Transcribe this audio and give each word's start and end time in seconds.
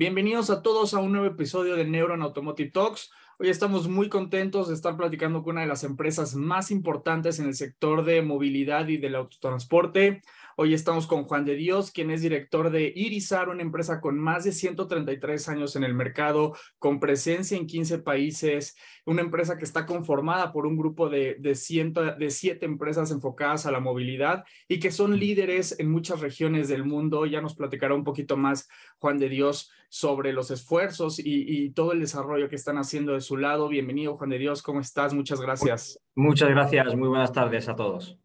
Bienvenidos 0.00 0.48
a 0.50 0.62
todos 0.62 0.94
a 0.94 1.00
un 1.00 1.10
nuevo 1.10 1.26
episodio 1.26 1.74
de 1.74 1.84
Neuron 1.84 2.22
Automotive 2.22 2.70
Talks. 2.70 3.10
Hoy 3.40 3.48
estamos 3.48 3.88
muy 3.88 4.08
contentos 4.08 4.68
de 4.68 4.74
estar 4.74 4.96
platicando 4.96 5.42
con 5.42 5.56
una 5.56 5.62
de 5.62 5.66
las 5.66 5.82
empresas 5.82 6.36
más 6.36 6.70
importantes 6.70 7.40
en 7.40 7.46
el 7.46 7.54
sector 7.56 8.04
de 8.04 8.22
movilidad 8.22 8.86
y 8.86 8.98
del 8.98 9.16
autotransporte. 9.16 10.22
Hoy 10.60 10.74
estamos 10.74 11.06
con 11.06 11.22
Juan 11.22 11.44
de 11.44 11.54
Dios, 11.54 11.92
quien 11.92 12.10
es 12.10 12.20
director 12.20 12.72
de 12.72 12.92
Irizar, 12.96 13.48
una 13.48 13.62
empresa 13.62 14.00
con 14.00 14.18
más 14.18 14.42
de 14.42 14.50
133 14.50 15.48
años 15.50 15.76
en 15.76 15.84
el 15.84 15.94
mercado, 15.94 16.52
con 16.80 16.98
presencia 16.98 17.56
en 17.56 17.68
15 17.68 18.00
países, 18.00 18.76
una 19.06 19.22
empresa 19.22 19.56
que 19.56 19.64
está 19.64 19.86
conformada 19.86 20.52
por 20.52 20.66
un 20.66 20.76
grupo 20.76 21.08
de, 21.08 21.36
de, 21.38 21.54
ciento, 21.54 22.02
de 22.02 22.30
siete 22.30 22.66
empresas 22.66 23.12
enfocadas 23.12 23.66
a 23.66 23.70
la 23.70 23.78
movilidad 23.78 24.42
y 24.66 24.80
que 24.80 24.90
son 24.90 25.16
líderes 25.16 25.78
en 25.78 25.92
muchas 25.92 26.18
regiones 26.18 26.66
del 26.66 26.84
mundo. 26.84 27.24
Ya 27.24 27.40
nos 27.40 27.54
platicará 27.54 27.94
un 27.94 28.02
poquito 28.02 28.36
más 28.36 28.68
Juan 28.98 29.18
de 29.18 29.28
Dios 29.28 29.70
sobre 29.88 30.32
los 30.32 30.50
esfuerzos 30.50 31.20
y, 31.20 31.44
y 31.46 31.70
todo 31.70 31.92
el 31.92 32.00
desarrollo 32.00 32.48
que 32.48 32.56
están 32.56 32.78
haciendo 32.78 33.12
de 33.12 33.20
su 33.20 33.36
lado. 33.36 33.68
Bienvenido, 33.68 34.16
Juan 34.16 34.30
de 34.30 34.38
Dios, 34.38 34.62
¿cómo 34.62 34.80
estás? 34.80 35.14
Muchas 35.14 35.40
gracias. 35.40 36.00
Muchas 36.16 36.48
gracias, 36.48 36.96
muy 36.96 37.06
buenas 37.06 37.32
tardes 37.32 37.68
a 37.68 37.76
todos. 37.76 38.18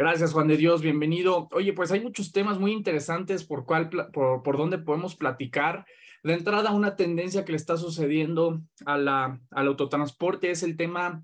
Gracias, 0.00 0.32
Juan 0.32 0.48
de 0.48 0.56
Dios, 0.56 0.80
bienvenido. 0.80 1.46
Oye, 1.52 1.74
pues 1.74 1.92
hay 1.92 2.00
muchos 2.00 2.32
temas 2.32 2.58
muy 2.58 2.72
interesantes 2.72 3.44
por, 3.44 3.66
cuál, 3.66 3.90
por, 3.90 4.42
por 4.42 4.56
donde 4.56 4.78
podemos 4.78 5.14
platicar. 5.14 5.84
De 6.22 6.32
entrada, 6.32 6.72
una 6.72 6.96
tendencia 6.96 7.44
que 7.44 7.52
le 7.52 7.56
está 7.56 7.76
sucediendo 7.76 8.62
a 8.86 8.96
la, 8.96 9.38
al 9.50 9.66
autotransporte 9.66 10.50
es 10.50 10.62
el 10.62 10.78
tema 10.78 11.22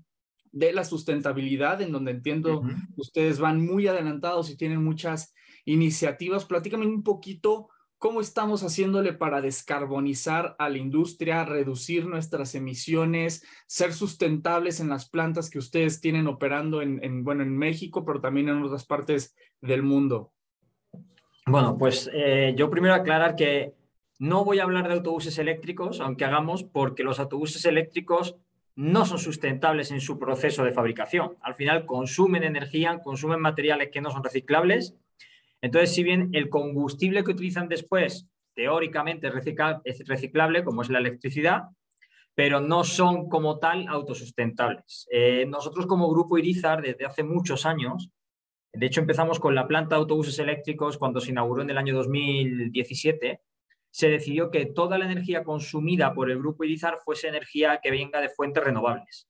de 0.51 0.73
la 0.73 0.83
sustentabilidad, 0.83 1.81
en 1.81 1.91
donde 1.91 2.11
entiendo 2.11 2.59
uh 2.59 2.65
-huh. 2.65 2.87
ustedes 2.97 3.39
van 3.39 3.65
muy 3.65 3.87
adelantados 3.87 4.51
y 4.51 4.57
tienen 4.57 4.83
muchas 4.83 5.33
iniciativas. 5.65 6.45
Platícame 6.45 6.85
un 6.85 7.01
poquito 7.01 7.69
cómo 7.97 8.21
estamos 8.21 8.63
haciéndole 8.63 9.13
para 9.13 9.41
descarbonizar 9.41 10.55
a 10.59 10.69
la 10.69 10.77
industria, 10.77 11.45
reducir 11.45 12.05
nuestras 12.05 12.55
emisiones, 12.55 13.45
ser 13.65 13.93
sustentables 13.93 14.79
en 14.79 14.89
las 14.89 15.09
plantas 15.09 15.49
que 15.49 15.59
ustedes 15.59 15.99
tienen 15.99 16.27
operando 16.27 16.81
en, 16.81 17.03
en 17.03 17.23
bueno, 17.23 17.43
en 17.43 17.57
México, 17.57 18.05
pero 18.05 18.21
también 18.21 18.49
en 18.49 18.61
otras 18.61 18.85
partes 18.85 19.35
del 19.61 19.83
mundo. 19.83 20.31
Bueno, 21.45 21.77
pues 21.77 22.09
eh, 22.13 22.53
yo 22.57 22.69
primero 22.69 22.93
aclarar 22.93 23.35
que 23.35 23.73
no 24.19 24.43
voy 24.43 24.59
a 24.59 24.63
hablar 24.63 24.87
de 24.87 24.95
autobuses 24.95 25.37
eléctricos, 25.37 26.01
aunque 26.01 26.25
hagamos, 26.25 26.63
porque 26.63 27.03
los 27.03 27.19
autobuses 27.19 27.65
eléctricos 27.65 28.35
no 28.75 29.05
son 29.05 29.17
sustentables 29.17 29.89
en 29.91 30.01
su 30.01 30.19
proceso 30.19 30.63
de 30.63 30.71
fabricación. 30.71 31.35
Al 31.41 31.55
final 31.55 31.85
consumen 31.85 32.43
energía, 32.43 32.99
consumen 32.99 33.39
materiales 33.39 33.89
que 33.91 34.01
no 34.01 34.11
son 34.11 34.23
reciclables 34.23 34.95
entonces, 35.61 35.93
si 35.93 36.03
bien 36.03 36.29
el 36.33 36.49
combustible 36.49 37.23
que 37.23 37.31
utilizan 37.31 37.67
después, 37.67 38.27
teóricamente 38.53 39.27
es 39.83 40.07
reciclable, 40.07 40.63
como 40.63 40.81
es 40.81 40.89
la 40.89 40.99
electricidad, 40.99 41.63
pero 42.35 42.59
no 42.59 42.83
son 42.83 43.29
como 43.29 43.57
tal 43.57 43.87
autosustentables. 43.87 45.07
Eh, 45.11 45.45
nosotros 45.47 45.87
como 45.87 46.11
Grupo 46.11 46.37
Irizar, 46.37 46.81
desde 46.81 47.05
hace 47.05 47.23
muchos 47.23 47.65
años, 47.65 48.11
de 48.73 48.85
hecho 48.85 49.01
empezamos 49.01 49.39
con 49.39 49.55
la 49.55 49.67
planta 49.67 49.95
de 49.95 50.01
autobuses 50.01 50.37
eléctricos 50.37 50.97
cuando 50.97 51.19
se 51.19 51.31
inauguró 51.31 51.63
en 51.63 51.71
el 51.71 51.77
año 51.77 51.95
2017, 51.95 53.41
se 53.89 54.09
decidió 54.09 54.51
que 54.51 54.67
toda 54.67 54.99
la 54.99 55.05
energía 55.05 55.43
consumida 55.43 56.13
por 56.13 56.29
el 56.29 56.37
Grupo 56.37 56.63
Irizar 56.63 56.97
fuese 57.03 57.27
energía 57.27 57.79
que 57.81 57.89
venga 57.89 58.21
de 58.21 58.29
fuentes 58.29 58.63
renovables. 58.63 59.27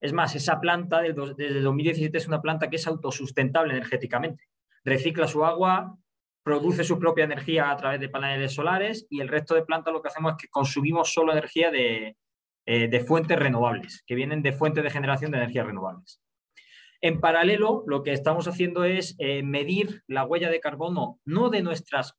Es 0.00 0.14
más, 0.14 0.34
esa 0.34 0.60
planta 0.60 1.02
desde 1.02 1.60
2017 1.60 2.16
es 2.16 2.26
una 2.26 2.40
planta 2.40 2.70
que 2.70 2.76
es 2.76 2.86
autosustentable 2.86 3.74
energéticamente 3.74 4.44
recicla 4.86 5.26
su 5.26 5.44
agua, 5.44 5.98
produce 6.42 6.84
su 6.84 6.98
propia 6.98 7.24
energía 7.24 7.70
a 7.70 7.76
través 7.76 8.00
de 8.00 8.08
paneles 8.08 8.54
solares 8.54 9.06
y 9.10 9.20
el 9.20 9.28
resto 9.28 9.54
de 9.54 9.64
plantas 9.64 9.92
lo 9.92 10.00
que 10.00 10.08
hacemos 10.08 10.32
es 10.32 10.38
que 10.38 10.48
consumimos 10.48 11.12
solo 11.12 11.32
energía 11.32 11.70
de, 11.70 12.16
eh, 12.66 12.88
de 12.88 13.00
fuentes 13.00 13.36
renovables, 13.36 14.04
que 14.06 14.14
vienen 14.14 14.42
de 14.42 14.52
fuentes 14.52 14.84
de 14.84 14.90
generación 14.90 15.32
de 15.32 15.38
energías 15.38 15.66
renovables. 15.66 16.22
En 17.00 17.20
paralelo, 17.20 17.82
lo 17.86 18.02
que 18.02 18.12
estamos 18.12 18.46
haciendo 18.48 18.84
es 18.84 19.16
eh, 19.18 19.42
medir 19.42 20.02
la 20.06 20.24
huella 20.24 20.48
de 20.48 20.60
carbono 20.60 21.20
no 21.24 21.50
de 21.50 21.62
nuestras 21.62 22.14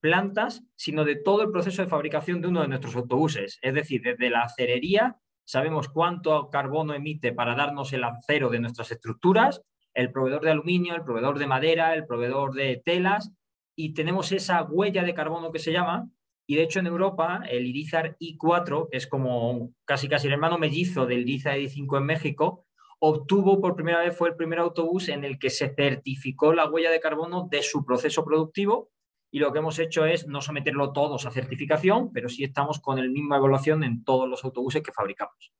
plantas, 0.00 0.62
sino 0.76 1.04
de 1.04 1.16
todo 1.16 1.42
el 1.42 1.50
proceso 1.50 1.82
de 1.82 1.88
fabricación 1.88 2.40
de 2.40 2.48
uno 2.48 2.62
de 2.62 2.68
nuestros 2.68 2.96
autobuses. 2.96 3.58
Es 3.62 3.74
decir, 3.74 4.02
desde 4.02 4.28
la 4.28 4.42
acerería 4.42 5.16
sabemos 5.44 5.88
cuánto 5.88 6.50
carbono 6.50 6.94
emite 6.94 7.32
para 7.32 7.54
darnos 7.54 7.92
el 7.92 8.04
acero 8.04 8.50
de 8.50 8.60
nuestras 8.60 8.90
estructuras, 8.90 9.62
el 9.98 10.12
proveedor 10.12 10.42
de 10.42 10.52
aluminio, 10.52 10.94
el 10.94 11.02
proveedor 11.02 11.40
de 11.40 11.48
madera, 11.48 11.92
el 11.92 12.06
proveedor 12.06 12.54
de 12.54 12.80
telas, 12.84 13.32
y 13.76 13.94
tenemos 13.94 14.30
esa 14.30 14.62
huella 14.62 15.02
de 15.02 15.12
carbono 15.12 15.50
que 15.50 15.58
se 15.58 15.72
llama, 15.72 16.08
y 16.46 16.54
de 16.54 16.62
hecho 16.62 16.78
en 16.78 16.86
Europa 16.86 17.42
el 17.50 17.66
Irizar 17.66 18.16
i4, 18.20 18.88
que 18.90 18.96
es 18.96 19.08
como 19.08 19.72
casi 19.84 20.08
casi 20.08 20.28
el 20.28 20.34
hermano 20.34 20.56
mellizo 20.56 21.04
del 21.04 21.22
Irizar 21.22 21.58
i5 21.58 21.98
en 21.98 22.04
México, 22.04 22.64
obtuvo 23.00 23.60
por 23.60 23.74
primera 23.74 23.98
vez, 23.98 24.16
fue 24.16 24.28
el 24.28 24.36
primer 24.36 24.60
autobús 24.60 25.08
en 25.08 25.24
el 25.24 25.36
que 25.36 25.50
se 25.50 25.74
certificó 25.74 26.52
la 26.52 26.70
huella 26.70 26.92
de 26.92 27.00
carbono 27.00 27.48
de 27.50 27.62
su 27.62 27.84
proceso 27.84 28.24
productivo, 28.24 28.92
y 29.32 29.40
lo 29.40 29.52
que 29.52 29.58
hemos 29.58 29.80
hecho 29.80 30.06
es 30.06 30.28
no 30.28 30.40
someterlo 30.42 30.92
todos 30.92 31.26
a 31.26 31.32
certificación, 31.32 32.12
pero 32.12 32.28
sí 32.28 32.44
estamos 32.44 32.78
con 32.78 33.02
la 33.02 33.08
misma 33.08 33.38
evaluación 33.38 33.82
en 33.82 34.04
todos 34.04 34.28
los 34.28 34.44
autobuses 34.44 34.80
que 34.80 34.92
fabricamos 34.92 35.52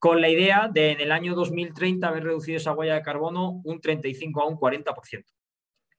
con 0.00 0.22
la 0.22 0.30
idea 0.30 0.68
de 0.72 0.92
en 0.92 1.00
el 1.00 1.12
año 1.12 1.34
2030 1.34 2.08
haber 2.08 2.24
reducido 2.24 2.56
esa 2.56 2.72
huella 2.72 2.94
de 2.94 3.02
carbono 3.02 3.60
un 3.64 3.80
35 3.80 4.40
a 4.40 4.46
un 4.46 4.56
40%. 4.56 5.24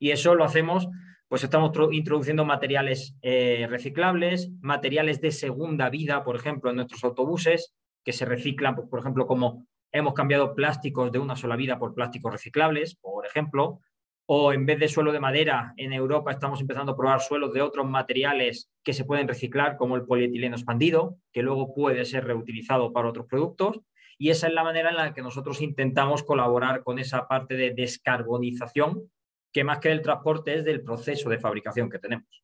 Y 0.00 0.10
eso 0.10 0.34
lo 0.34 0.44
hacemos, 0.44 0.88
pues 1.28 1.44
estamos 1.44 1.70
introduciendo 1.92 2.44
materiales 2.44 3.16
eh, 3.22 3.68
reciclables, 3.70 4.50
materiales 4.60 5.20
de 5.20 5.30
segunda 5.30 5.88
vida, 5.88 6.24
por 6.24 6.34
ejemplo, 6.34 6.70
en 6.70 6.76
nuestros 6.76 7.04
autobuses, 7.04 7.76
que 8.04 8.12
se 8.12 8.24
reciclan, 8.24 8.74
por 8.74 8.98
ejemplo, 8.98 9.28
como 9.28 9.68
hemos 9.92 10.14
cambiado 10.14 10.56
plásticos 10.56 11.12
de 11.12 11.20
una 11.20 11.36
sola 11.36 11.54
vida 11.54 11.78
por 11.78 11.94
plásticos 11.94 12.32
reciclables, 12.32 12.96
por 12.96 13.24
ejemplo, 13.24 13.78
o 14.26 14.52
en 14.52 14.66
vez 14.66 14.80
de 14.80 14.88
suelo 14.88 15.12
de 15.12 15.20
madera, 15.20 15.74
en 15.76 15.92
Europa 15.92 16.32
estamos 16.32 16.60
empezando 16.60 16.92
a 16.92 16.96
probar 16.96 17.20
suelos 17.20 17.52
de 17.52 17.62
otros 17.62 17.86
materiales 17.86 18.68
que 18.82 18.94
se 18.94 19.04
pueden 19.04 19.28
reciclar, 19.28 19.76
como 19.76 19.94
el 19.94 20.04
polietileno 20.04 20.56
expandido, 20.56 21.18
que 21.32 21.42
luego 21.42 21.72
puede 21.72 22.04
ser 22.04 22.24
reutilizado 22.24 22.92
para 22.92 23.08
otros 23.08 23.26
productos. 23.26 23.80
Y 24.18 24.30
esa 24.30 24.48
es 24.48 24.54
la 24.54 24.64
manera 24.64 24.90
en 24.90 24.96
la 24.96 25.14
que 25.14 25.22
nosotros 25.22 25.60
intentamos 25.60 26.22
colaborar 26.22 26.82
con 26.82 26.98
esa 26.98 27.26
parte 27.28 27.54
de 27.54 27.72
descarbonización, 27.72 29.10
que 29.52 29.64
más 29.64 29.78
que 29.78 29.90
del 29.90 30.02
transporte 30.02 30.54
es 30.54 30.64
del 30.64 30.82
proceso 30.82 31.28
de 31.28 31.38
fabricación 31.38 31.90
que 31.90 31.98
tenemos. 31.98 32.42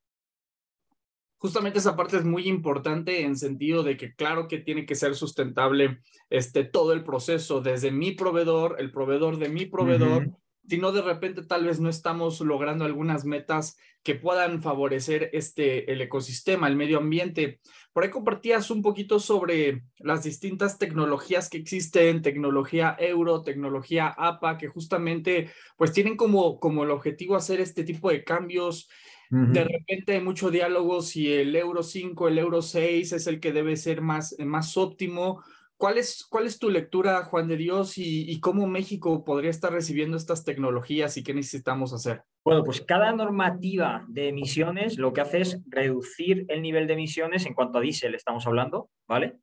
Justamente 1.37 1.79
esa 1.79 1.95
parte 1.95 2.17
es 2.17 2.25
muy 2.25 2.49
importante 2.49 3.21
en 3.21 3.37
sentido 3.37 3.81
de 3.81 3.95
que 3.95 4.13
claro 4.13 4.47
que 4.47 4.57
tiene 4.57 4.85
que 4.85 4.95
ser 4.95 5.15
sustentable 5.15 6.01
este, 6.29 6.65
todo 6.65 6.91
el 6.91 7.03
proceso, 7.03 7.61
desde 7.61 7.91
mi 7.91 8.11
proveedor, 8.11 8.75
el 8.79 8.91
proveedor 8.91 9.37
de 9.37 9.49
mi 9.49 9.65
proveedor, 9.65 10.23
uh 10.23 10.27
-huh 10.27 10.37
si 10.69 10.77
no 10.77 10.91
de 10.91 11.01
repente 11.01 11.43
tal 11.43 11.65
vez 11.65 11.79
no 11.79 11.89
estamos 11.89 12.39
logrando 12.41 12.85
algunas 12.85 13.25
metas 13.25 13.75
que 14.03 14.15
puedan 14.15 14.61
favorecer 14.61 15.29
este, 15.33 15.91
el 15.91 16.01
ecosistema, 16.01 16.67
el 16.67 16.75
medio 16.75 16.99
ambiente. 16.99 17.59
Por 17.91 18.03
ahí 18.03 18.11
compartías 18.11 18.69
un 18.69 18.81
poquito 18.81 19.19
sobre 19.19 19.83
las 19.97 20.23
distintas 20.23 20.77
tecnologías 20.77 21.49
que 21.49 21.57
existen, 21.57 22.21
tecnología 22.21 22.95
euro, 22.99 23.41
tecnología 23.41 24.07
APA, 24.15 24.57
que 24.57 24.67
justamente 24.67 25.49
pues 25.75 25.91
tienen 25.91 26.15
como, 26.15 26.59
como 26.59 26.83
el 26.83 26.91
objetivo 26.91 27.35
hacer 27.35 27.59
este 27.59 27.83
tipo 27.83 28.11
de 28.11 28.23
cambios. 28.23 28.89
Uh 29.31 29.37
-huh. 29.37 29.51
De 29.51 29.63
repente 29.63 30.13
hay 30.13 30.21
mucho 30.21 30.51
diálogo 30.51 31.01
si 31.01 31.33
el 31.33 31.55
euro 31.55 31.81
5, 31.81 32.27
el 32.27 32.37
euro 32.37 32.61
6 32.61 33.11
es 33.11 33.27
el 33.27 33.39
que 33.39 33.51
debe 33.51 33.75
ser 33.75 34.01
más, 34.01 34.35
más 34.39 34.77
óptimo 34.77 35.43
¿Cuál 35.79 35.97
es, 35.97 36.25
¿Cuál 36.29 36.45
es 36.45 36.59
tu 36.59 36.69
lectura, 36.69 37.23
Juan 37.23 37.47
de 37.47 37.55
Dios, 37.55 37.97
y, 37.97 38.29
y, 38.29 38.41
cómo 38.41 38.67
México 38.67 39.23
podría 39.23 39.49
estar 39.49 39.71
recibiendo 39.71 40.17
estas 40.17 40.43
tecnologías 40.43 41.15
y 41.15 41.23
qué 41.23 41.33
necesitamos 41.33 41.93
hacer? 41.93 42.23
Bueno, 42.43 42.65
pues 42.65 42.81
cada 42.81 43.13
normativa 43.13 44.03
de 44.09 44.27
emisiones 44.27 44.97
lo 44.97 45.13
que 45.13 45.21
hace 45.21 45.39
es 45.39 45.61
reducir 45.67 46.43
el 46.49 46.61
nivel 46.61 46.85
de 46.85 46.95
emisiones 46.95 47.45
en 47.45 47.53
cuanto 47.53 47.77
a 47.77 47.81
diésel 47.81 48.13
estamos 48.13 48.45
hablando, 48.45 48.89
¿vale? 49.07 49.37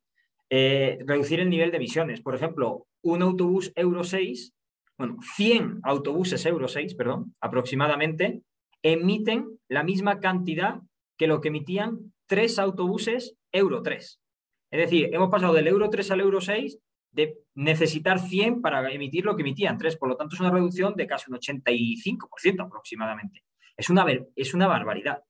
Eh, 0.51 0.99
reducir 1.07 1.39
el 1.39 1.49
nivel 1.49 1.71
de 1.71 1.77
emisiones. 1.77 2.21
Por 2.21 2.35
ejemplo, 2.35 2.85
un 3.01 3.23
autobús 3.23 3.71
Euro 3.73 4.03
6, 4.03 4.53
bueno, 4.95 5.17
100 5.37 5.79
autobuses 5.81 6.45
Euro 6.45 6.67
6, 6.67 6.93
perdón, 6.93 7.33
aproximadamente, 7.41 8.43
emiten 8.83 9.57
la 9.69 9.81
misma 9.81 10.19
cantidad 10.19 10.81
que 11.17 11.25
lo 11.25 11.41
que 11.41 11.47
emitían 11.47 12.13
tres 12.27 12.59
autobuses 12.59 13.35
Euro 13.51 13.81
3. 13.81 14.19
Es 14.71 14.79
decir, 14.79 15.09
hemos 15.13 15.29
pasado 15.29 15.53
del 15.53 15.67
euro 15.67 15.89
3 15.89 16.11
al 16.11 16.21
euro 16.21 16.41
6 16.41 16.79
de 17.11 17.39
necesitar 17.55 18.19
100 18.19 18.61
para 18.61 18.91
emitir 18.91 19.25
lo 19.25 19.35
que 19.35 19.41
emitían 19.41 19.77
3. 19.77 19.97
Por 19.97 20.09
lo 20.09 20.17
tanto, 20.17 20.35
es 20.35 20.41
una 20.41 20.51
reducción 20.51 20.95
de 20.95 21.07
casi 21.07 21.31
un 21.31 21.37
85% 21.37 22.65
aproximadamente. 22.65 23.43
Es 23.75 23.89
una, 23.89 24.05
es 24.35 24.53
una 24.53 24.67
barbaridad. 24.67 25.23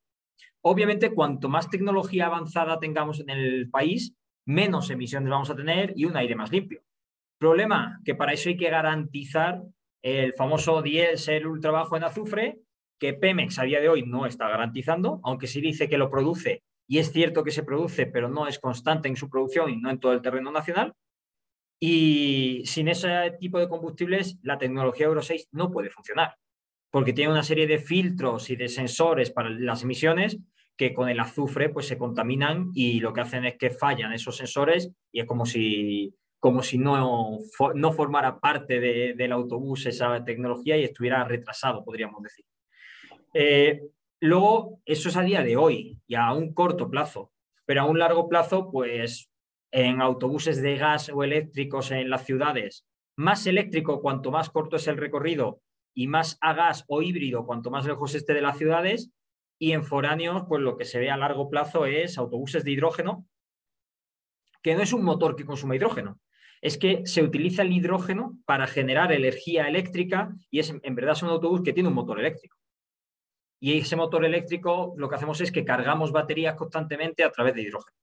Obviamente, 0.62 1.14
cuanto 1.14 1.48
más 1.48 1.70
tecnología 1.70 2.26
avanzada 2.26 2.78
tengamos 2.80 3.20
en 3.20 3.30
el 3.30 3.70
país, 3.70 4.14
menos 4.44 4.90
emisiones 4.90 5.30
vamos 5.30 5.50
a 5.50 5.56
tener 5.56 5.92
y 5.96 6.04
un 6.04 6.16
aire 6.16 6.34
más 6.34 6.50
limpio. 6.50 6.82
Problema, 7.38 8.00
que 8.04 8.14
para 8.14 8.32
eso 8.32 8.48
hay 8.48 8.56
que 8.56 8.70
garantizar 8.70 9.62
el 10.02 10.32
famoso 10.34 10.82
diésel 10.82 11.46
ultra 11.46 11.70
bajo 11.70 11.96
en 11.96 12.04
azufre, 12.04 12.58
que 12.98 13.14
Pemex 13.14 13.58
a 13.58 13.62
día 13.62 13.80
de 13.80 13.88
hoy 13.88 14.02
no 14.02 14.26
está 14.26 14.48
garantizando, 14.48 15.20
aunque 15.22 15.46
sí 15.46 15.60
dice 15.60 15.88
que 15.88 15.98
lo 15.98 16.10
produce, 16.10 16.62
y 16.88 16.98
es 16.98 17.12
cierto 17.12 17.44
que 17.44 17.50
se 17.50 17.62
produce, 17.62 18.06
pero 18.06 18.28
no 18.28 18.48
es 18.48 18.58
constante 18.58 19.08
en 19.08 19.16
su 19.16 19.28
producción 19.28 19.70
y 19.70 19.76
no 19.76 19.90
en 19.90 20.00
todo 20.00 20.12
el 20.12 20.22
terreno 20.22 20.50
nacional. 20.50 20.94
Y 21.78 22.62
sin 22.64 22.88
ese 22.88 23.08
tipo 23.38 23.60
de 23.60 23.68
combustibles, 23.68 24.38
la 24.42 24.58
tecnología 24.58 25.06
Euro 25.06 25.22
6 25.22 25.48
no 25.52 25.70
puede 25.70 25.90
funcionar, 25.90 26.34
porque 26.90 27.12
tiene 27.12 27.30
una 27.30 27.42
serie 27.42 27.66
de 27.66 27.78
filtros 27.78 28.48
y 28.50 28.56
de 28.56 28.68
sensores 28.68 29.30
para 29.30 29.50
las 29.50 29.82
emisiones 29.82 30.38
que 30.78 30.94
con 30.94 31.08
el 31.08 31.20
azufre 31.20 31.68
pues 31.68 31.86
se 31.86 31.98
contaminan 31.98 32.70
y 32.72 33.00
lo 33.00 33.12
que 33.12 33.20
hacen 33.20 33.44
es 33.44 33.58
que 33.58 33.70
fallan 33.70 34.12
esos 34.12 34.36
sensores 34.36 34.90
y 35.12 35.20
es 35.20 35.26
como 35.26 35.44
si, 35.44 36.14
como 36.38 36.62
si 36.62 36.78
no, 36.78 37.38
no 37.74 37.92
formara 37.92 38.38
parte 38.38 38.80
del 38.80 39.32
autobús 39.32 39.86
esa 39.86 40.24
tecnología 40.24 40.78
y 40.78 40.84
estuviera 40.84 41.22
retrasado, 41.24 41.84
podríamos 41.84 42.22
decir. 42.22 42.44
Eh, 43.34 43.82
luego, 44.20 44.80
eso 44.84 45.08
es 45.08 45.16
a 45.16 45.22
día 45.22 45.42
de 45.42 45.56
hoy 45.56 45.98
y 46.06 46.14
a 46.14 46.32
un 46.32 46.52
corto 46.54 46.90
plazo, 46.90 47.32
pero 47.64 47.82
a 47.82 47.84
un 47.84 47.98
largo 47.98 48.28
plazo, 48.28 48.70
pues 48.70 49.30
en 49.70 50.00
autobuses 50.00 50.62
de 50.62 50.76
gas 50.76 51.10
o 51.12 51.22
eléctricos 51.22 51.90
en 51.90 52.10
las 52.10 52.24
ciudades, 52.24 52.86
más 53.16 53.46
eléctrico 53.46 54.00
cuanto 54.00 54.30
más 54.30 54.48
corto 54.50 54.76
es 54.76 54.86
el 54.86 54.96
recorrido 54.96 55.60
y 55.94 56.06
más 56.06 56.38
a 56.40 56.54
gas 56.54 56.84
o 56.86 57.02
híbrido 57.02 57.44
cuanto 57.44 57.70
más 57.70 57.84
lejos 57.84 58.14
esté 58.14 58.32
de 58.32 58.42
las 58.42 58.56
ciudades. 58.56 59.10
Y 59.58 59.72
en 59.72 59.82
foráneos, 59.82 60.44
pues 60.48 60.62
lo 60.62 60.76
que 60.76 60.84
se 60.84 61.00
ve 61.00 61.10
a 61.10 61.16
largo 61.16 61.50
plazo 61.50 61.84
es 61.86 62.16
autobuses 62.16 62.62
de 62.62 62.70
hidrógeno, 62.70 63.26
que 64.62 64.76
no 64.76 64.82
es 64.82 64.92
un 64.92 65.02
motor 65.02 65.34
que 65.34 65.44
consume 65.44 65.74
hidrógeno, 65.74 66.20
es 66.62 66.78
que 66.78 67.04
se 67.06 67.24
utiliza 67.24 67.62
el 67.62 67.72
hidrógeno 67.72 68.38
para 68.44 68.68
generar 68.68 69.10
energía 69.10 69.66
eléctrica 69.66 70.32
y 70.50 70.60
es 70.60 70.72
en 70.80 70.94
verdad 70.94 71.14
es 71.14 71.22
un 71.24 71.30
autobús 71.30 71.62
que 71.62 71.72
tiene 71.72 71.88
un 71.88 71.96
motor 71.96 72.20
eléctrico. 72.20 72.57
Y 73.60 73.78
ese 73.78 73.96
motor 73.96 74.24
eléctrico 74.24 74.94
lo 74.96 75.08
que 75.08 75.16
hacemos 75.16 75.40
es 75.40 75.50
que 75.50 75.64
cargamos 75.64 76.12
baterías 76.12 76.54
constantemente 76.54 77.24
a 77.24 77.30
través 77.30 77.54
de 77.54 77.62
hidrógeno. 77.62 77.96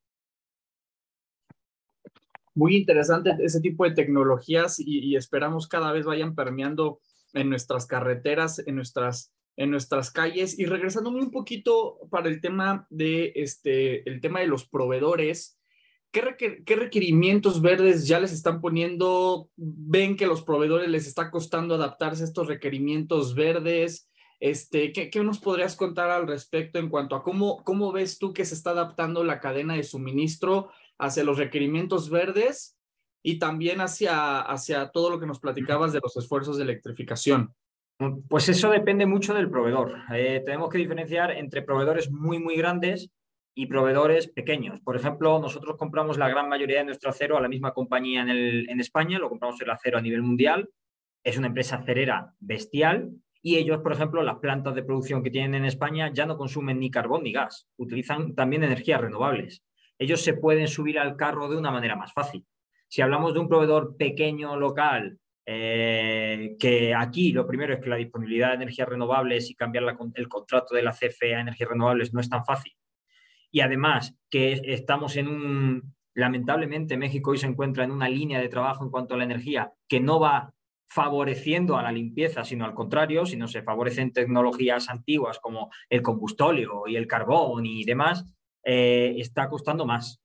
Muy 2.53 2.77
interesante 2.77 3.35
ese 3.39 3.59
tipo 3.59 3.83
de 3.83 3.91
tecnologías 3.91 4.79
y, 4.79 5.15
esperamos 5.15 5.67
cada 5.67 5.91
vez 5.91 6.05
vayan 6.05 6.35
permeando 6.35 6.99
en 7.33 7.49
nuestras 7.49 7.85
carreteras, 7.85 8.59
en 8.65 8.75
nuestras, 8.75 9.33
en 9.57 9.71
nuestras 9.71 10.09
calles. 10.09 10.57
Y 10.57 10.65
regresándome 10.65 11.19
un 11.19 11.31
poquito 11.31 11.99
para 12.09 12.29
el 12.29 12.39
tema 12.39 12.87
de, 12.89 13.33
este, 13.35 14.09
el 14.09 14.21
tema 14.21 14.39
de 14.39 14.47
los 14.47 14.67
proveedores, 14.67 15.59
¿Qué, 16.11 16.63
¿Qué, 16.65 16.75
requerimientos 16.77 17.61
verdes 17.61 18.07
ya 18.07 18.21
les 18.21 18.31
están 18.31 18.61
poniendo? 18.61 19.49
¿Ven 19.57 20.15
que 20.15 20.27
los 20.27 20.43
proveedores 20.43 20.87
les 20.87 21.07
está 21.07 21.29
costando 21.29 21.75
adaptarse 21.75 22.23
a 22.23 22.25
estos 22.25 22.47
requerimientos 22.47 23.35
verdes? 23.35 24.09
Este, 24.45 24.91
¿qué, 24.91 25.09
¿qué, 25.09 25.23
nos 25.23 25.39
podrías 25.39 25.75
contar 25.75 26.11
al 26.11 26.27
respecto 26.27 26.77
en 26.77 26.87
cuanto 26.87 27.15
a 27.15 27.23
cómo, 27.23 27.63
cómo 27.63 27.91
ves 27.91 28.19
tú 28.19 28.31
que 28.31 28.45
se 28.45 28.53
está 28.53 28.69
adaptando 28.69 29.23
la 29.23 29.39
cadena 29.39 29.73
de 29.73 29.81
suministro 29.81 30.69
hacia 30.99 31.23
los 31.23 31.39
requerimientos 31.39 32.11
verdes 32.11 32.77
y 33.23 33.39
también 33.39 33.81
hacia, 33.81 34.41
hacia 34.41 34.89
todo 34.89 35.09
lo 35.09 35.19
que 35.19 35.25
nos 35.25 35.39
platicabas 35.39 35.93
de 35.93 35.99
los 35.99 36.15
esfuerzos 36.15 36.57
de 36.57 36.63
electrificación? 36.63 37.55
Pues 38.29 38.47
eso 38.47 38.69
depende 38.69 39.07
mucho 39.07 39.33
del 39.33 39.49
proveedor. 39.49 39.95
Eh, 40.13 40.43
tenemos 40.45 40.69
que 40.69 40.77
diferenciar 40.77 41.31
entre 41.31 41.63
proveedores 41.63 42.11
muy, 42.11 42.37
muy 42.37 42.55
grandes 42.55 43.09
y 43.55 43.65
proveedores 43.65 44.27
pequeños. 44.27 44.79
Por 44.81 44.95
ejemplo, 44.95 45.39
nosotros 45.39 45.75
compramos 45.75 46.19
la 46.19 46.29
gran 46.29 46.49
mayoría 46.49 46.77
de 46.77 46.85
nuestro 46.85 47.09
acero 47.09 47.35
a 47.35 47.41
la 47.41 47.49
misma 47.49 47.73
compañía 47.73 48.21
en, 48.21 48.29
el, 48.29 48.69
en 48.69 48.79
España, 48.79 49.17
lo 49.17 49.27
compramos 49.29 49.59
el 49.59 49.71
acero 49.71 49.97
a 49.97 50.01
nivel 50.01 50.21
mundial. 50.21 50.69
Es 51.23 51.35
una 51.35 51.47
empresa 51.47 51.77
acerera 51.77 52.35
bestial 52.39 53.09
y 53.45 53.57
ellos, 53.57 53.81
por 53.81 53.93
ejemplo, 53.93 54.23
las 54.23 54.39
plantas 54.39 54.73
de 54.73 54.81
producción 54.81 55.21
que 55.21 55.29
tienen 55.29 55.53
en 55.53 55.65
España 55.65 56.11
ya 56.11 56.25
no 56.25 56.35
consumen 56.35 56.79
ni 56.79 56.89
carbón 56.89 57.21
ni 57.21 57.31
gas, 57.31 57.69
utilizan 57.77 58.33
también 58.33 58.63
energías 58.63 58.99
renovables. 58.99 59.63
Ellos 59.99 60.21
se 60.21 60.33
pueden 60.33 60.67
subir 60.67 60.97
al 60.97 61.15
carro 61.15 61.47
de 61.47 61.55
una 61.55 61.69
manera 61.69 61.95
más 61.95 62.11
fácil. 62.11 62.43
Si 62.87 63.03
hablamos 63.03 63.35
de 63.35 63.41
un 63.41 63.47
proveedor 63.47 63.97
pequeño 63.97 64.55
local, 64.55 65.19
eh, 65.45 66.55
que 66.59 66.95
aquí 66.95 67.33
lo 67.33 67.45
primero 67.45 67.75
es 67.75 67.81
que 67.81 67.89
la 67.91 67.97
disponibilidad 67.97 68.47
de 68.47 68.55
energías 68.55 68.89
renovables 68.89 69.51
y 69.51 69.53
cambiar 69.53 69.95
el 70.15 70.27
contrato 70.27 70.73
de 70.73 70.81
la 70.81 70.91
CFE 70.91 71.35
a 71.35 71.41
energías 71.41 71.69
renovables 71.69 72.15
no 72.15 72.21
es 72.21 72.29
tan 72.31 72.43
fácil. 72.43 72.73
Y 73.51 73.59
además 73.59 74.15
que 74.27 74.59
estamos 74.73 75.17
en 75.17 75.27
un, 75.27 75.95
lamentablemente 76.15 76.97
México 76.97 77.29
hoy 77.29 77.37
se 77.37 77.45
encuentra 77.45 77.83
en 77.83 77.91
una 77.91 78.09
línea 78.09 78.39
de 78.39 78.49
trabajo 78.49 78.83
en 78.83 78.89
cuanto 78.89 79.13
a 79.13 79.17
la 79.17 79.23
energía 79.23 79.71
que 79.87 79.99
no 79.99 80.19
va 80.19 80.54
favoreciendo 80.87 81.77
a 81.77 81.83
la 81.83 81.91
limpieza, 81.91 82.43
sino 82.43 82.65
al 82.65 82.73
contrario, 82.73 83.25
si 83.25 83.37
no 83.37 83.47
se 83.47 83.63
favorecen 83.63 84.13
tecnologías 84.13 84.89
antiguas 84.89 85.39
como 85.39 85.69
el 85.89 86.01
combustóleo 86.01 86.83
y 86.87 86.95
el 86.95 87.07
carbón 87.07 87.65
y 87.65 87.83
demás, 87.83 88.25
eh, 88.63 89.15
está 89.17 89.49
costando 89.49 89.85
más. 89.85 90.21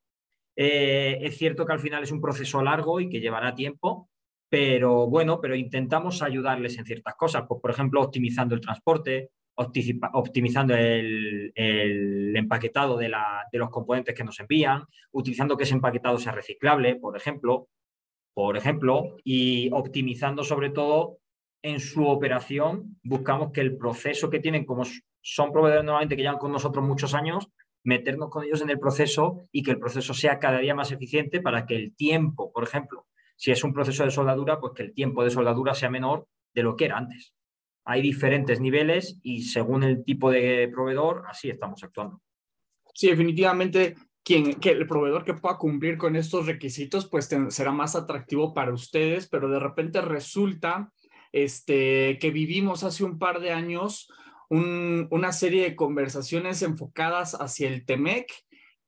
Eh, 0.57 1.19
es 1.23 1.39
cierto 1.39 1.65
que 1.65 1.73
al 1.73 1.81
final 1.81 2.03
es 2.03 2.13
un 2.13 2.21
proceso 2.21 2.63
largo 2.63 3.01
y 3.01 3.09
que 3.09 3.21
llevará 3.21 3.55
tiempo, 3.55 4.09
pero 4.49 5.07
bueno, 5.07 5.41
pero 5.41 5.55
intentamos 5.55 6.23
ayudarles 6.23 6.77
en 6.79 6.85
ciertas 6.85 7.15
cosas, 7.15 7.45
pues, 7.49 7.61
por 7.61 7.71
ejemplo, 7.71 8.03
optimizando 8.03 8.55
el 8.55 8.61
transporte, 8.61 9.31
optimizando 9.55 10.75
el, 10.75 11.53
empaquetado 12.35 12.97
de, 12.97 13.13
de 13.53 13.59
los 13.59 13.71
componentes 13.71 14.15
que 14.15 14.25
nos 14.25 14.41
envían, 14.41 14.85
utilizando 15.13 15.57
que 15.57 15.65
ese 15.65 15.75
empaquetado 15.75 16.19
sea 16.19 16.33
reciclable, 16.33 16.97
por 16.97 17.17
ejemplo, 17.17 17.69
por 18.35 18.57
ejemplo, 18.57 19.17
y 19.25 19.71
optimizando 19.73 20.45
sobre 20.45 20.71
todo 20.71 21.19
en 21.63 21.81
su 21.81 22.07
operación, 22.07 22.99
buscamos 23.03 23.53
que 23.53 23.61
el 23.61 23.77
proceso 23.77 24.31
que 24.31 24.41
tienen, 24.41 24.65
como 24.65 24.85
son 25.23 25.53
proveedores 25.53 25.85
normalmente 25.85 26.17
que 26.17 26.23
llevan 26.23 26.39
con 26.39 26.53
nosotros 26.53 26.85
muchos 26.85 27.15
años, 27.15 27.49
meternos 27.83 28.31
con 28.31 28.45
ellos 28.45 28.63
en 28.63 28.71
el 28.71 28.79
proceso 28.79 29.47
y 29.53 29.63
que 29.63 29.71
el 29.73 29.79
proceso 29.79 30.15
sea 30.15 30.39
cada 30.39 30.59
día 30.59 30.75
más 30.75 30.93
eficiente 30.93 31.41
para 31.41 31.67
que 31.67 31.77
el 31.77 31.95
tiempo, 31.95 32.53
por 32.53 32.65
ejemplo, 32.65 33.07
si 33.37 33.51
es 33.51 33.65
un 33.65 33.73
proceso 33.73 34.05
de 34.05 34.11
soldadura, 34.11 34.61
pues 34.61 34.73
que 34.75 34.83
el 34.83 34.95
tiempo 34.95 35.25
de 35.25 35.31
soldadura 35.31 35.75
sea 35.75 35.91
menor 35.91 36.27
de 36.55 36.63
lo 36.63 36.77
que 36.77 36.87
era 36.87 36.99
antes. 36.99 37.35
Hay 37.85 38.03
diferentes 38.03 38.61
niveles 38.61 39.19
y 39.23 39.43
según 39.43 39.83
el 39.83 40.05
tipo 40.05 40.31
de 40.31 40.69
proveedor, 40.73 41.25
así 41.27 41.49
estamos 41.49 41.83
actuando. 41.83 42.21
Sí, 42.95 43.09
definitivamente 43.09 43.97
quien, 44.23 44.55
que 44.55 44.71
el 44.71 44.87
proveedor 44.87 45.25
que 45.25 45.35
pueda 45.35 45.57
cumplir 45.57 45.97
con 45.97 46.17
estos 46.17 46.47
requisitos, 46.47 47.09
pues 47.09 47.29
será 47.49 47.73
más 47.73 47.97
atractivo 47.97 48.55
para 48.55 48.73
ustedes, 48.73 49.29
pero 49.29 49.49
de 49.49 49.59
repente 49.59 50.01
resulta 50.01 50.93
este, 51.33 52.19
que 52.19 52.31
vivimos 52.31 52.85
hace 52.85 53.05
un 53.05 53.19
par 53.19 53.41
de 53.41 53.53
años 53.53 54.09
una 54.53 55.31
serie 55.31 55.63
de 55.63 55.77
conversaciones 55.77 56.63
enfocadas 56.63 57.35
hacia 57.41 57.69
el 57.69 57.85
TEMEC, 57.85 58.33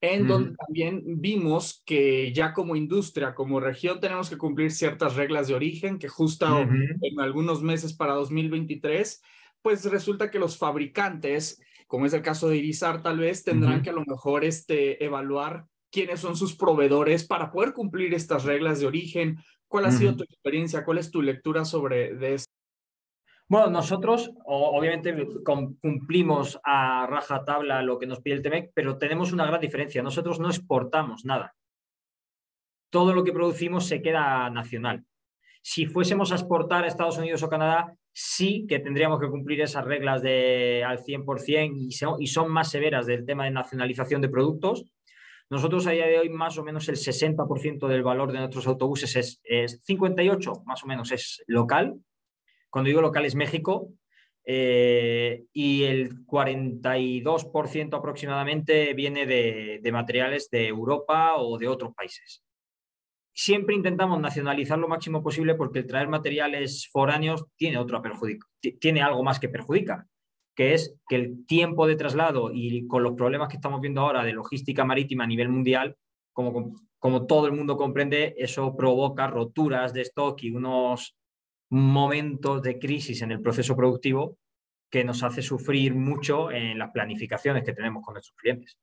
en 0.00 0.26
donde 0.26 0.56
también 0.56 1.02
vimos 1.04 1.84
que 1.86 2.32
ya 2.32 2.52
como 2.52 2.74
industria, 2.74 3.36
como 3.36 3.60
región, 3.60 4.00
tenemos 4.00 4.28
que 4.28 4.36
cumplir 4.36 4.72
ciertas 4.72 5.14
reglas 5.14 5.46
de 5.46 5.54
origen, 5.54 6.00
que 6.00 6.08
justo 6.08 6.46
en 6.58 7.20
algunos 7.20 7.62
meses 7.62 7.94
para 7.94 8.14
2023, 8.14 9.22
pues 9.62 9.84
resulta 9.84 10.32
que 10.32 10.40
los 10.40 10.58
fabricantes 10.58 11.62
como 11.92 12.06
es 12.06 12.14
el 12.14 12.22
caso 12.22 12.48
de 12.48 12.56
Irizar, 12.56 13.02
tal 13.02 13.18
vez 13.18 13.44
tendrán 13.44 13.82
que 13.82 13.90
a 13.90 13.92
lo 13.92 14.02
mejor 14.06 14.46
este, 14.46 15.04
evaluar 15.04 15.66
quiénes 15.90 16.20
son 16.20 16.38
sus 16.38 16.56
proveedores 16.56 17.26
para 17.26 17.52
poder 17.52 17.74
cumplir 17.74 18.14
estas 18.14 18.44
reglas 18.44 18.80
de 18.80 18.86
origen. 18.86 19.36
¿Cuál 19.68 19.84
ha 19.84 19.90
sido 19.90 20.16
tu 20.16 20.24
experiencia? 20.24 20.86
¿Cuál 20.86 20.96
es 20.96 21.10
tu 21.10 21.20
lectura 21.20 21.66
sobre 21.66 22.14
de 22.14 22.36
esto? 22.36 22.50
Bueno, 23.46 23.68
nosotros 23.68 24.30
obviamente 24.46 25.14
cumplimos 25.82 26.58
a 26.64 27.06
raja 27.06 27.44
tabla 27.44 27.82
lo 27.82 27.98
que 27.98 28.06
nos 28.06 28.22
pide 28.22 28.36
el 28.36 28.42
TEMEC, 28.42 28.72
pero 28.72 28.96
tenemos 28.96 29.30
una 29.30 29.44
gran 29.44 29.60
diferencia. 29.60 30.02
Nosotros 30.02 30.40
no 30.40 30.48
exportamos 30.48 31.26
nada. 31.26 31.54
Todo 32.88 33.12
lo 33.12 33.22
que 33.22 33.34
producimos 33.34 33.86
se 33.86 34.00
queda 34.00 34.48
nacional. 34.48 35.04
Si 35.62 35.86
fuésemos 35.86 36.32
a 36.32 36.34
exportar 36.34 36.84
a 36.84 36.88
Estados 36.88 37.18
Unidos 37.18 37.42
o 37.42 37.48
Canadá, 37.48 37.94
sí 38.12 38.66
que 38.68 38.80
tendríamos 38.80 39.20
que 39.20 39.28
cumplir 39.28 39.60
esas 39.60 39.84
reglas 39.84 40.20
de, 40.20 40.84
al 40.84 40.98
100% 40.98 41.72
y 41.76 41.92
son, 41.92 42.20
y 42.20 42.26
son 42.26 42.50
más 42.50 42.70
severas 42.70 43.06
del 43.06 43.24
tema 43.24 43.44
de 43.44 43.52
nacionalización 43.52 44.20
de 44.20 44.28
productos. 44.28 44.84
Nosotros 45.48 45.86
a 45.86 45.92
día 45.92 46.06
de 46.06 46.18
hoy 46.18 46.30
más 46.30 46.58
o 46.58 46.64
menos 46.64 46.88
el 46.88 46.96
60% 46.96 47.86
del 47.86 48.02
valor 48.02 48.32
de 48.32 48.38
nuestros 48.38 48.66
autobuses 48.66 49.14
es, 49.16 49.40
es 49.44 49.80
58, 49.84 50.62
más 50.66 50.82
o 50.82 50.86
menos 50.86 51.12
es 51.12 51.44
local. 51.46 51.94
Cuando 52.70 52.88
digo 52.88 53.00
local 53.00 53.24
es 53.24 53.34
México. 53.34 53.92
eh, 54.44 55.44
y 55.52 55.84
el 55.84 56.26
42% 56.26 57.96
aproximadamente 57.96 58.92
viene 58.94 59.24
de, 59.24 59.92
materiales 59.92 60.50
de 60.50 60.66
Europa 60.66 61.36
o 61.36 61.58
de 61.58 61.68
otros 61.68 61.94
países. 61.94 62.42
Siempre 63.34 63.74
intentamos 63.74 64.20
nacionalizar 64.20 64.78
lo 64.78 64.88
máximo 64.88 65.22
posible 65.22 65.54
porque 65.54 65.80
el 65.80 65.86
traer 65.86 66.08
materiales 66.08 66.88
foráneos 66.92 67.46
tiene, 67.56 67.78
otro 67.78 68.02
tiene 68.78 69.02
algo 69.02 69.22
más 69.22 69.40
que 69.40 69.48
perjudica, 69.48 70.06
que 70.54 70.74
es 70.74 70.94
que 71.08 71.16
el 71.16 71.46
tiempo 71.46 71.86
de 71.86 71.96
traslado 71.96 72.50
y 72.52 72.86
con 72.86 73.02
los 73.02 73.14
problemas 73.14 73.48
que 73.48 73.56
estamos 73.56 73.80
viendo 73.80 74.02
ahora 74.02 74.22
de 74.22 74.34
logística 74.34 74.84
marítima 74.84 75.24
a 75.24 75.28
nivel 75.28 75.48
mundial, 75.48 75.96
como, 76.34 76.74
como 76.98 77.26
todo 77.26 77.46
el 77.46 77.52
mundo 77.52 77.76
comprende, 77.76 78.34
eso 78.36 78.76
provoca 78.76 79.26
roturas 79.26 79.94
de 79.94 80.02
stock 80.02 80.42
y 80.42 80.50
unos 80.50 81.16
momentos 81.70 82.60
de 82.62 82.78
crisis 82.78 83.22
en 83.22 83.32
el 83.32 83.40
proceso 83.40 83.74
productivo 83.74 84.36
que 84.90 85.04
nos 85.04 85.22
hace 85.22 85.40
sufrir 85.40 85.94
mucho 85.94 86.50
en 86.50 86.78
las 86.78 86.90
planificaciones 86.90 87.64
que 87.64 87.72
tenemos 87.72 88.04
con 88.04 88.12
nuestros 88.12 88.36
clientes. 88.36 88.76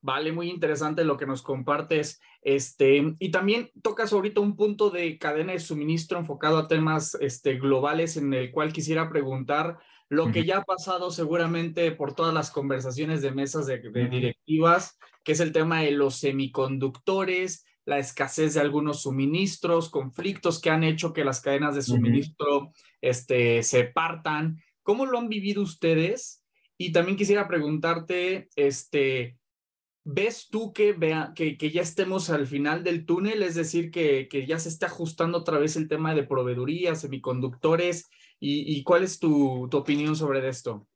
Vale, 0.00 0.32
muy 0.32 0.48
interesante 0.48 1.04
lo 1.04 1.16
que 1.16 1.26
nos 1.26 1.42
compartes. 1.42 2.20
Este, 2.42 3.16
y 3.18 3.30
también 3.30 3.70
tocas 3.82 4.12
ahorita 4.12 4.40
un 4.40 4.56
punto 4.56 4.90
de 4.90 5.18
cadena 5.18 5.52
de 5.52 5.58
suministro 5.58 6.18
enfocado 6.18 6.58
a 6.58 6.68
temas 6.68 7.16
este, 7.20 7.58
globales 7.58 8.16
en 8.16 8.32
el 8.32 8.52
cual 8.52 8.72
quisiera 8.72 9.08
preguntar 9.08 9.78
lo 10.08 10.32
que 10.32 10.44
ya 10.44 10.58
ha 10.58 10.64
pasado 10.64 11.10
seguramente 11.10 11.92
por 11.92 12.14
todas 12.14 12.32
las 12.32 12.50
conversaciones 12.50 13.20
de 13.20 13.32
mesas 13.32 13.66
de 13.66 13.78
directivas, 13.78 14.98
que 15.22 15.32
es 15.32 15.40
el 15.40 15.52
tema 15.52 15.82
de 15.82 15.90
los 15.90 16.16
semiconductores, 16.16 17.66
la 17.84 17.98
escasez 17.98 18.54
de 18.54 18.60
algunos 18.60 19.02
suministros, 19.02 19.90
conflictos 19.90 20.60
que 20.60 20.70
han 20.70 20.84
hecho 20.84 21.12
que 21.12 21.24
las 21.24 21.40
cadenas 21.40 21.74
de 21.74 21.82
suministro 21.82 22.72
este, 23.00 23.62
se 23.62 23.84
partan. 23.84 24.62
¿Cómo 24.82 25.04
lo 25.04 25.18
han 25.18 25.28
vivido 25.28 25.62
ustedes? 25.62 26.44
Y 26.78 26.92
también 26.92 27.16
quisiera 27.16 27.48
preguntarte, 27.48 28.48
este, 28.56 29.37
¿ves 30.10 30.48
tú 30.50 30.72
que, 30.72 30.94
vea, 30.94 31.32
que, 31.34 31.58
que, 31.58 31.70
ya 31.70 31.82
estemos 31.82 32.30
al 32.30 32.46
final 32.46 32.82
del 32.82 33.04
túnel? 33.04 33.42
Es 33.42 33.54
decir, 33.54 33.90
que, 33.90 34.26
que, 34.28 34.46
ya 34.46 34.58
se 34.58 34.70
está 34.70 34.86
ajustando 34.86 35.38
otra 35.38 35.58
vez 35.58 35.76
el 35.76 35.86
tema 35.86 36.14
de 36.14 36.24
proveeduría, 36.24 36.94
semiconductores. 36.94 38.08
¿Y, 38.40 38.74
y 38.74 38.82
cuál 38.84 39.02
es 39.02 39.18
tu, 39.18 39.68
tu 39.70 39.76
opinión 39.76 40.16
sobre 40.16 40.46
esto? 40.48 40.86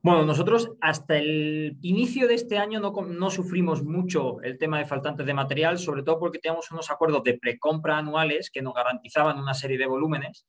Bueno, 0.00 0.24
nosotros 0.24 0.70
hasta 0.80 1.18
el 1.18 1.76
inicio 1.82 2.28
de 2.28 2.34
este 2.34 2.56
año 2.56 2.78
no, 2.78 3.30
sufrimos 3.30 3.82
mucho 3.82 4.40
el 4.42 4.56
tema 4.56 4.78
de 4.78 4.86
faltantes 4.86 5.26
de 5.26 5.34
material, 5.34 5.76
sobre 5.76 6.04
todo 6.04 6.20
porque 6.20 6.38
teníamos 6.38 6.70
unos 6.70 6.90
acuerdos 6.90 7.24
de 7.24 7.36
precompra 7.36 7.98
anuales 7.98 8.50
que 8.50 8.62
nos 8.62 8.74
garantizaban 8.74 9.38
una 9.38 9.54
serie 9.54 9.76
de 9.76 9.86
volúmenes. 9.86 10.46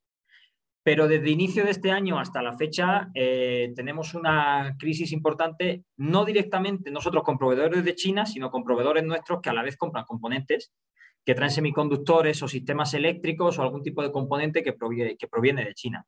Pero 0.90 1.06
desde 1.06 1.30
inicio 1.30 1.62
de 1.62 1.70
este 1.70 1.92
año 1.92 2.18
hasta 2.18 2.42
la 2.42 2.52
fecha 2.52 3.12
eh, 3.14 3.72
tenemos 3.76 4.12
una 4.14 4.74
crisis 4.76 5.12
importante, 5.12 5.84
no 5.98 6.24
directamente 6.24 6.90
nosotros 6.90 7.22
con 7.22 7.38
proveedores 7.38 7.84
de 7.84 7.94
China, 7.94 8.26
sino 8.26 8.50
con 8.50 8.64
proveedores 8.64 9.04
nuestros 9.04 9.40
que 9.40 9.50
a 9.50 9.52
la 9.52 9.62
vez 9.62 9.76
compran 9.76 10.04
componentes 10.04 10.72
que 11.24 11.36
traen 11.36 11.52
semiconductores 11.52 12.42
o 12.42 12.48
sistemas 12.48 12.92
eléctricos 12.94 13.56
o 13.56 13.62
algún 13.62 13.84
tipo 13.84 14.02
de 14.02 14.10
componente 14.10 14.64
que 14.64 14.72
proviene, 14.72 15.16
que 15.16 15.28
proviene 15.28 15.64
de 15.64 15.74
China. 15.74 16.04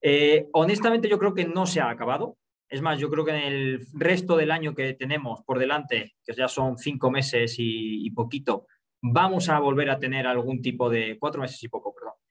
Eh, 0.00 0.48
honestamente 0.54 1.06
yo 1.06 1.18
creo 1.18 1.34
que 1.34 1.44
no 1.44 1.66
se 1.66 1.82
ha 1.82 1.90
acabado. 1.90 2.38
Es 2.70 2.80
más, 2.80 2.98
yo 2.98 3.10
creo 3.10 3.26
que 3.26 3.32
en 3.32 3.52
el 3.52 3.86
resto 3.92 4.38
del 4.38 4.52
año 4.52 4.74
que 4.74 4.94
tenemos 4.94 5.42
por 5.42 5.58
delante, 5.58 6.14
que 6.24 6.32
ya 6.32 6.48
son 6.48 6.78
cinco 6.78 7.10
meses 7.10 7.56
y, 7.58 8.10
poquito, 8.12 8.68
vamos 9.02 9.50
a 9.50 9.58
volver 9.58 9.90
a 9.90 9.98
tener 9.98 10.26
algún 10.26 10.62
tipo 10.62 10.88
de, 10.88 11.18
cuatro 11.20 11.42
meses 11.42 11.62
y 11.62 11.68
poco, 11.68 11.92
perdón. 11.92 12.21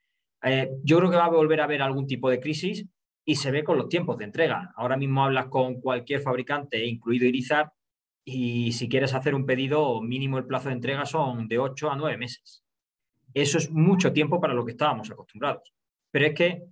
Eh, 0.43 0.71
yo 0.83 0.97
creo 0.97 1.09
que 1.09 1.17
va 1.17 1.25
a 1.25 1.29
volver 1.29 1.61
a 1.61 1.65
haber 1.65 1.81
algún 1.81 2.07
tipo 2.07 2.29
de 2.29 2.39
crisis 2.39 2.85
y 3.25 3.35
se 3.35 3.51
ve 3.51 3.63
con 3.63 3.77
los 3.77 3.89
tiempos 3.89 4.17
de 4.17 4.25
entrega. 4.25 4.73
Ahora 4.75 4.97
mismo 4.97 5.23
hablas 5.23 5.47
con 5.47 5.79
cualquier 5.81 6.21
fabricante, 6.21 6.85
incluido 6.85 7.25
Irizar, 7.25 7.71
y 8.23 8.71
si 8.73 8.87
quieres 8.87 9.13
hacer 9.13 9.35
un 9.35 9.45
pedido, 9.45 10.01
mínimo 10.01 10.37
el 10.37 10.45
plazo 10.45 10.69
de 10.69 10.75
entrega 10.75 11.05
son 11.05 11.47
de 11.47 11.57
8 11.57 11.91
a 11.91 11.95
9 11.95 12.17
meses. 12.17 12.63
Eso 13.33 13.57
es 13.57 13.71
mucho 13.71 14.13
tiempo 14.13 14.39
para 14.39 14.53
lo 14.53 14.65
que 14.65 14.71
estábamos 14.71 15.09
acostumbrados. 15.09 15.73
Pero 16.11 16.25
es 16.25 16.33
que 16.33 16.63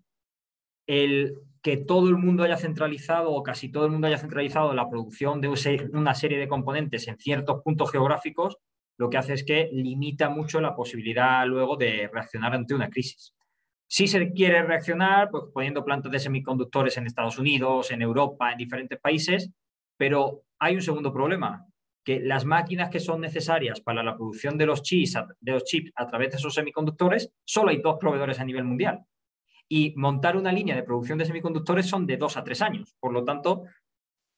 el 0.88 1.36
que 1.62 1.78
todo 1.78 2.08
el 2.08 2.18
mundo 2.18 2.44
haya 2.44 2.58
centralizado 2.58 3.32
o 3.32 3.44
casi 3.44 3.70
todo 3.70 3.86
el 3.86 3.92
mundo 3.92 4.08
haya 4.08 4.18
centralizado 4.18 4.74
la 4.74 4.90
producción 4.90 5.42
de 5.42 5.50
una 5.92 6.16
serie 6.16 6.38
de 6.38 6.48
componentes 6.48 7.08
en 7.08 7.18
ciertos 7.18 7.62
puntos 7.64 7.92
geográficos, 7.92 8.58
lo 8.98 9.10
que 9.10 9.18
hace 9.18 9.34
es 9.34 9.44
que 9.44 9.70
limita 9.72 10.30
mucho 10.30 10.62
la 10.62 10.76
posibilidad 10.76 11.46
luego 11.46 11.76
de 11.76 12.10
reaccionar 12.12 12.54
ante 12.54 12.74
una 12.74 12.90
crisis. 12.90 13.34
Si 13.92 14.08
se 14.08 14.32
quiere 14.34 14.62
reaccionar, 14.62 15.30
pues 15.32 15.46
poniendo 15.52 15.84
plantas 15.84 16.12
de 16.12 16.20
semiconductores 16.20 16.96
en 16.98 17.08
Estados 17.08 17.40
Unidos, 17.40 17.90
en 17.90 18.04
Europa, 18.04 18.52
en 18.52 18.58
diferentes 18.60 19.00
países, 19.00 19.50
pero 19.98 20.44
hay 20.60 20.76
un 20.76 20.82
segundo 20.82 21.12
problema, 21.12 21.66
que 22.06 22.20
las 22.20 22.46
máquinas 22.46 22.90
que 22.90 23.00
son 23.00 23.20
necesarias 23.20 23.82
para 23.82 24.04
la 24.04 24.16
producción 24.16 24.58
de 24.58 24.68
los 24.68 24.84
chips, 24.84 25.18
de 25.40 25.52
los 25.52 25.64
chips 25.64 25.92
a 25.96 26.08
través 26.08 26.32
de 26.32 26.38
esos 26.38 26.54
semiconductores, 26.54 27.32
solo 27.44 27.72
hay 27.72 27.82
dos 27.82 27.98
proveedores 28.00 28.40
a 28.40 28.46
nivel 28.46 28.64
mundial 28.64 29.06
y 29.68 29.94
montar 29.96 30.38
una 30.38 30.52
línea 30.52 30.76
de 30.76 30.84
producción 30.84 31.18
de 31.18 31.26
semiconductores 31.26 31.88
son 31.88 32.06
de 32.06 32.18
dos 32.18 32.38
a 32.38 32.44
tres 32.44 32.62
años. 32.62 32.96
Por 33.00 33.12
lo 33.12 33.24
tanto, 33.24 33.66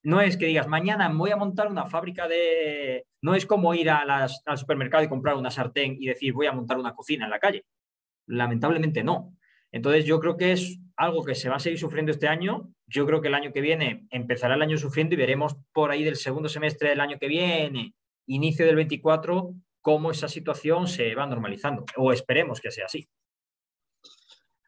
no 0.04 0.20
es 0.20 0.36
que 0.36 0.46
digas, 0.46 0.68
mañana 0.68 1.10
voy 1.14 1.32
a 1.32 1.38
montar 1.38 1.68
una 1.68 1.86
fábrica 1.86 2.28
de... 2.28 3.06
No 3.22 3.36
es 3.36 3.46
como 3.46 3.74
ir 3.74 3.90
al 3.90 4.30
supermercado 4.58 5.04
y 5.04 5.10
comprar 5.10 5.36
una 5.36 5.52
sartén 5.52 5.96
y 6.00 6.08
decir, 6.08 6.34
voy 6.34 6.48
a 6.48 6.52
montar 6.52 6.78
una 6.78 6.94
cocina 6.94 7.26
en 7.26 7.32
la 7.32 7.40
calle. 7.40 7.66
Lamentablemente 8.28 9.04
no. 9.04 9.38
Entonces 9.72 10.06
yo 10.06 10.20
creo 10.20 10.38
que 10.38 10.52
es 10.52 10.80
algo 10.98 11.24
que 11.24 11.36
se 11.36 11.50
va 11.50 11.56
a 11.56 11.60
seguir 11.60 11.80
sufriendo 11.80 12.12
este 12.12 12.28
año. 12.28 12.74
Yo 12.88 13.06
creo 13.06 13.22
que 13.22 13.30
el 13.30 13.36
año 13.36 13.54
que 13.54 13.62
viene 13.62 14.06
empezará 14.10 14.56
el 14.56 14.62
año 14.62 14.78
sufriendo 14.78 15.16
y 15.16 15.18
veremos 15.18 15.56
por 15.72 15.92
ahí 15.92 16.04
del 16.04 16.18
segundo 16.18 16.50
semestre 16.50 16.90
del 16.90 17.00
año 17.00 17.18
que 17.20 17.28
viene, 17.28 17.96
inicio 18.28 18.66
del 18.66 18.76
24, 18.76 19.54
cómo 19.82 20.12
esa 20.12 20.28
situación 20.28 20.88
se 20.88 21.16
va 21.16 21.26
normalizando. 21.26 21.86
O 21.98 22.12
esperemos 22.12 22.60
que 22.60 22.72
sea 22.72 22.86
así. 22.86 23.08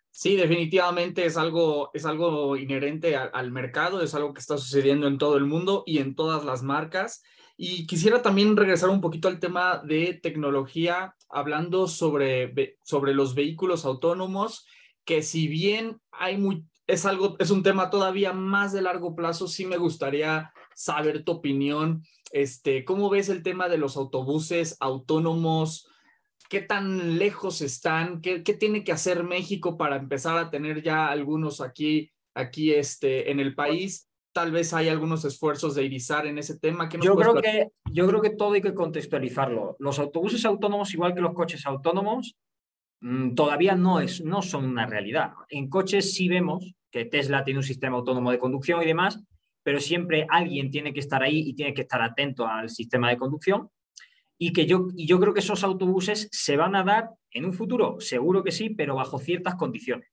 Sí, 0.10 0.36
definitivamente 0.36 1.26
es 1.26 1.38
algo, 1.38 1.90
es 1.94 2.06
algo 2.06 2.56
inherente 2.56 3.16
al 3.18 3.52
mercado, 3.52 4.02
es 4.02 4.14
algo 4.14 4.34
que 4.34 4.40
está 4.40 4.58
sucediendo 4.58 5.08
en 5.08 5.18
todo 5.18 5.38
el 5.38 5.46
mundo 5.46 5.84
y 5.86 5.98
en 5.98 6.16
todas 6.16 6.46
las 6.46 6.64
marcas. 6.64 7.24
Y 7.58 7.86
quisiera 7.88 8.22
también 8.22 8.56
regresar 8.56 8.90
un 8.90 9.02
poquito 9.02 9.28
al 9.28 9.40
tema 9.40 9.82
de 9.84 10.20
tecnología, 10.22 11.16
hablando 11.30 11.88
sobre, 11.88 12.78
sobre 12.84 13.14
los 13.14 13.36
vehículos 13.36 13.86
autónomos, 13.86 14.66
que 15.06 15.22
si 15.22 15.48
bien 15.48 16.00
hay 16.12 16.38
muy, 16.38 16.66
es 16.88 17.06
algo, 17.06 17.36
es 17.40 17.52
un 17.52 17.64
tema 17.64 17.90
todavía 17.90 18.34
más 18.34 18.74
de 18.74 18.82
largo 18.82 19.16
plazo, 19.16 19.48
sí 19.48 19.66
me 19.66 19.78
gustaría 19.78 20.52
saber 20.76 21.24
tu 21.24 21.34
opinión. 21.34 22.04
Este, 22.32 22.84
¿cómo 22.84 23.10
ves 23.10 23.30
el 23.30 23.44
tema 23.44 23.70
de 23.70 23.78
los 23.78 23.98
autobuses 23.98 24.78
autónomos? 24.80 25.90
qué 26.54 26.62
tan 26.62 27.18
lejos 27.18 27.62
están, 27.62 28.22
qué, 28.22 28.40
tiene 28.42 28.84
que 28.84 28.92
hacer 28.92 29.24
México 29.24 29.76
para 29.76 29.96
empezar 29.96 30.38
a 30.38 30.52
tener 30.52 30.84
ya 30.84 31.08
algunos 31.08 31.62
aquí, 31.62 32.12
aquí 32.36 32.72
este, 32.72 33.32
en 33.32 33.40
el 33.40 33.56
país. 33.56 34.08
Tal 34.34 34.52
vez 34.52 34.72
hay 34.72 34.88
algunos 34.88 35.26
esfuerzos 35.26 35.74
de 35.74 35.84
irizar 35.84 36.28
en 36.28 36.38
ese 36.38 36.60
tema. 36.60 36.88
yo, 37.02 37.16
creo 37.16 37.34
que, 37.34 37.70
yo 37.92 38.08
creo 38.08 38.22
que 38.22 38.30
todo 38.30 38.54
hay 38.54 38.62
que 38.62 38.76
contextualizarlo. 38.76 39.76
Los 39.80 39.98
autobuses 39.98 40.46
autónomos, 40.46 40.94
igual 40.94 41.16
que 41.16 41.22
los 41.22 41.34
coches 41.34 41.66
autónomos, 41.66 42.36
todavía 43.36 43.76
no, 43.76 44.00
es, 44.00 44.24
no 44.24 44.42
son 44.42 44.66
una 44.66 44.86
realidad. 44.86 45.34
En 45.50 45.70
coches 45.70 46.14
sí 46.14 46.28
vemos 46.30 46.76
que 46.92 47.06
Tesla 47.06 47.44
tiene 47.44 47.60
un 47.60 47.64
sistema 47.64 47.98
autónomo 47.98 48.32
de 48.32 48.40
conducción 48.40 48.82
y 48.82 48.86
demás, 48.86 49.20
pero 49.64 49.80
siempre 49.80 50.28
alguien 50.30 50.70
tiene 50.72 50.94
que 50.94 51.00
estar 51.00 51.24
ahí 51.24 51.40
y 51.40 51.54
tiene 51.54 51.74
que 51.74 51.82
estar 51.82 52.02
atento 52.02 52.48
al 52.48 52.70
sistema 52.70 53.10
de 53.10 53.18
conducción 53.18 53.70
y 54.38 54.52
que 54.52 54.66
yo, 54.66 54.88
yo 54.96 55.20
creo 55.20 55.34
que 55.34 55.40
esos 55.40 55.64
autobuses 55.64 56.28
se 56.32 56.58
van 56.58 56.76
a 56.76 56.84
dar 56.84 57.10
en 57.32 57.46
un 57.46 57.54
futuro, 57.54 58.00
seguro 58.00 58.44
que 58.44 58.52
sí, 58.52 58.70
pero 58.70 58.96
bajo 58.96 59.20
ciertas 59.20 59.56
condiciones. 59.56 60.10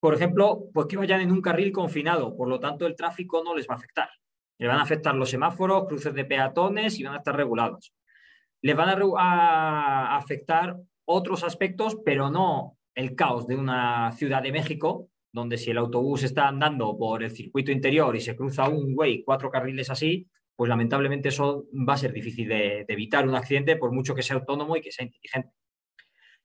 Por 0.00 0.14
ejemplo, 0.14 0.64
pues 0.74 0.86
que 0.88 0.96
vayan 0.96 1.20
en 1.20 1.30
un 1.30 1.40
carril 1.40 1.72
confinado, 1.72 2.36
por 2.36 2.48
lo 2.48 2.58
tanto 2.58 2.86
el 2.86 2.96
tráfico 2.96 3.42
no 3.44 3.54
les 3.54 3.68
va 3.68 3.74
a 3.74 3.76
afectar. 3.76 4.10
Les 4.58 4.68
van 4.68 4.78
a 4.78 4.82
afectar 4.82 5.14
los 5.14 5.30
semáforos, 5.30 5.86
cruces 5.86 6.12
de 6.12 6.24
peatones 6.24 6.98
y 6.98 7.04
van 7.04 7.14
a 7.14 7.18
estar 7.18 7.36
regulados. 7.36 7.94
Les 8.60 8.76
van 8.76 8.88
a, 9.16 10.16
afectar 10.16 10.76
otros 11.04 11.44
aspectos, 11.44 11.98
pero 12.04 12.30
no 12.30 12.78
el 12.94 13.14
caos 13.14 13.46
de 13.46 13.56
una 13.56 14.12
ciudad 14.12 14.42
de 14.42 14.52
México, 14.52 15.08
donde 15.32 15.56
si 15.56 15.70
el 15.70 15.78
autobús 15.78 16.22
está 16.22 16.48
andando 16.48 16.96
por 16.96 17.22
el 17.22 17.30
circuito 17.30 17.72
interior 17.72 18.14
y 18.14 18.20
se 18.20 18.36
cruza 18.36 18.68
un 18.68 18.94
güey, 18.94 19.24
cuatro 19.24 19.50
carriles 19.50 19.90
así, 19.90 20.28
pues 20.54 20.68
lamentablemente 20.68 21.30
eso 21.30 21.66
va 21.88 21.94
a 21.94 21.98
ser 21.98 22.12
difícil 22.12 22.48
de, 22.48 22.84
evitar 22.86 23.26
un 23.26 23.34
accidente 23.34 23.76
por 23.76 23.92
mucho 23.92 24.14
que 24.14 24.22
sea 24.22 24.36
autónomo 24.36 24.76
y 24.76 24.82
que 24.82 24.92
sea 24.92 25.06
inteligente. 25.06 25.52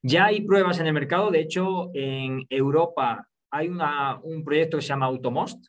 Ya 0.01 0.25
hay 0.25 0.41
pruebas 0.41 0.79
en 0.79 0.87
el 0.87 0.93
mercado, 0.93 1.31
de 1.31 1.41
hecho 1.41 1.91
en 1.93 2.45
Europa 2.49 3.27
hay 3.51 3.67
un 3.67 4.43
proyecto 4.43 4.77
que 4.77 4.81
se 4.81 4.89
llama 4.89 5.07
Automost, 5.07 5.67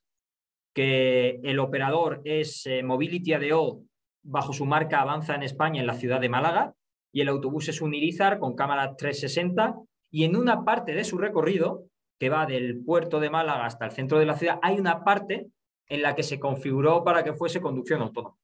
que 0.74 1.40
el 1.42 1.58
operador 1.58 2.20
es 2.24 2.66
eh, 2.66 2.82
Mobility 2.82 3.32
ADO, 3.32 3.82
bajo 4.22 4.52
su 4.52 4.64
marca 4.66 5.00
Avanza 5.00 5.34
en 5.34 5.42
España 5.42 5.80
en 5.80 5.86
la 5.86 5.94
ciudad 5.94 6.20
de 6.20 6.28
Málaga, 6.28 6.74
y 7.12 7.20
el 7.20 7.28
autobús 7.28 7.68
es 7.68 7.80
un 7.80 7.94
Irizar 7.94 8.38
con 8.38 8.54
cámara 8.54 8.94
360, 8.96 9.76
y 10.10 10.24
en 10.24 10.36
una 10.36 10.64
parte 10.64 10.94
de 10.94 11.04
su 11.04 11.18
recorrido 11.18 11.84
que 12.18 12.30
va 12.30 12.46
del 12.46 12.82
puerto 12.84 13.20
de 13.20 13.30
Málaga 13.30 13.66
hasta 13.66 13.84
el 13.86 13.92
centro 13.92 14.18
de 14.18 14.26
la 14.26 14.36
ciudad, 14.36 14.58
hay 14.62 14.78
una 14.78 15.04
parte 15.04 15.48
en 15.88 16.02
la 16.02 16.14
que 16.14 16.22
se 16.22 16.38
configuró 16.38 17.04
para 17.04 17.22
que 17.22 17.32
fuese 17.32 17.60
conducción 17.60 18.02
autónoma. 18.02 18.36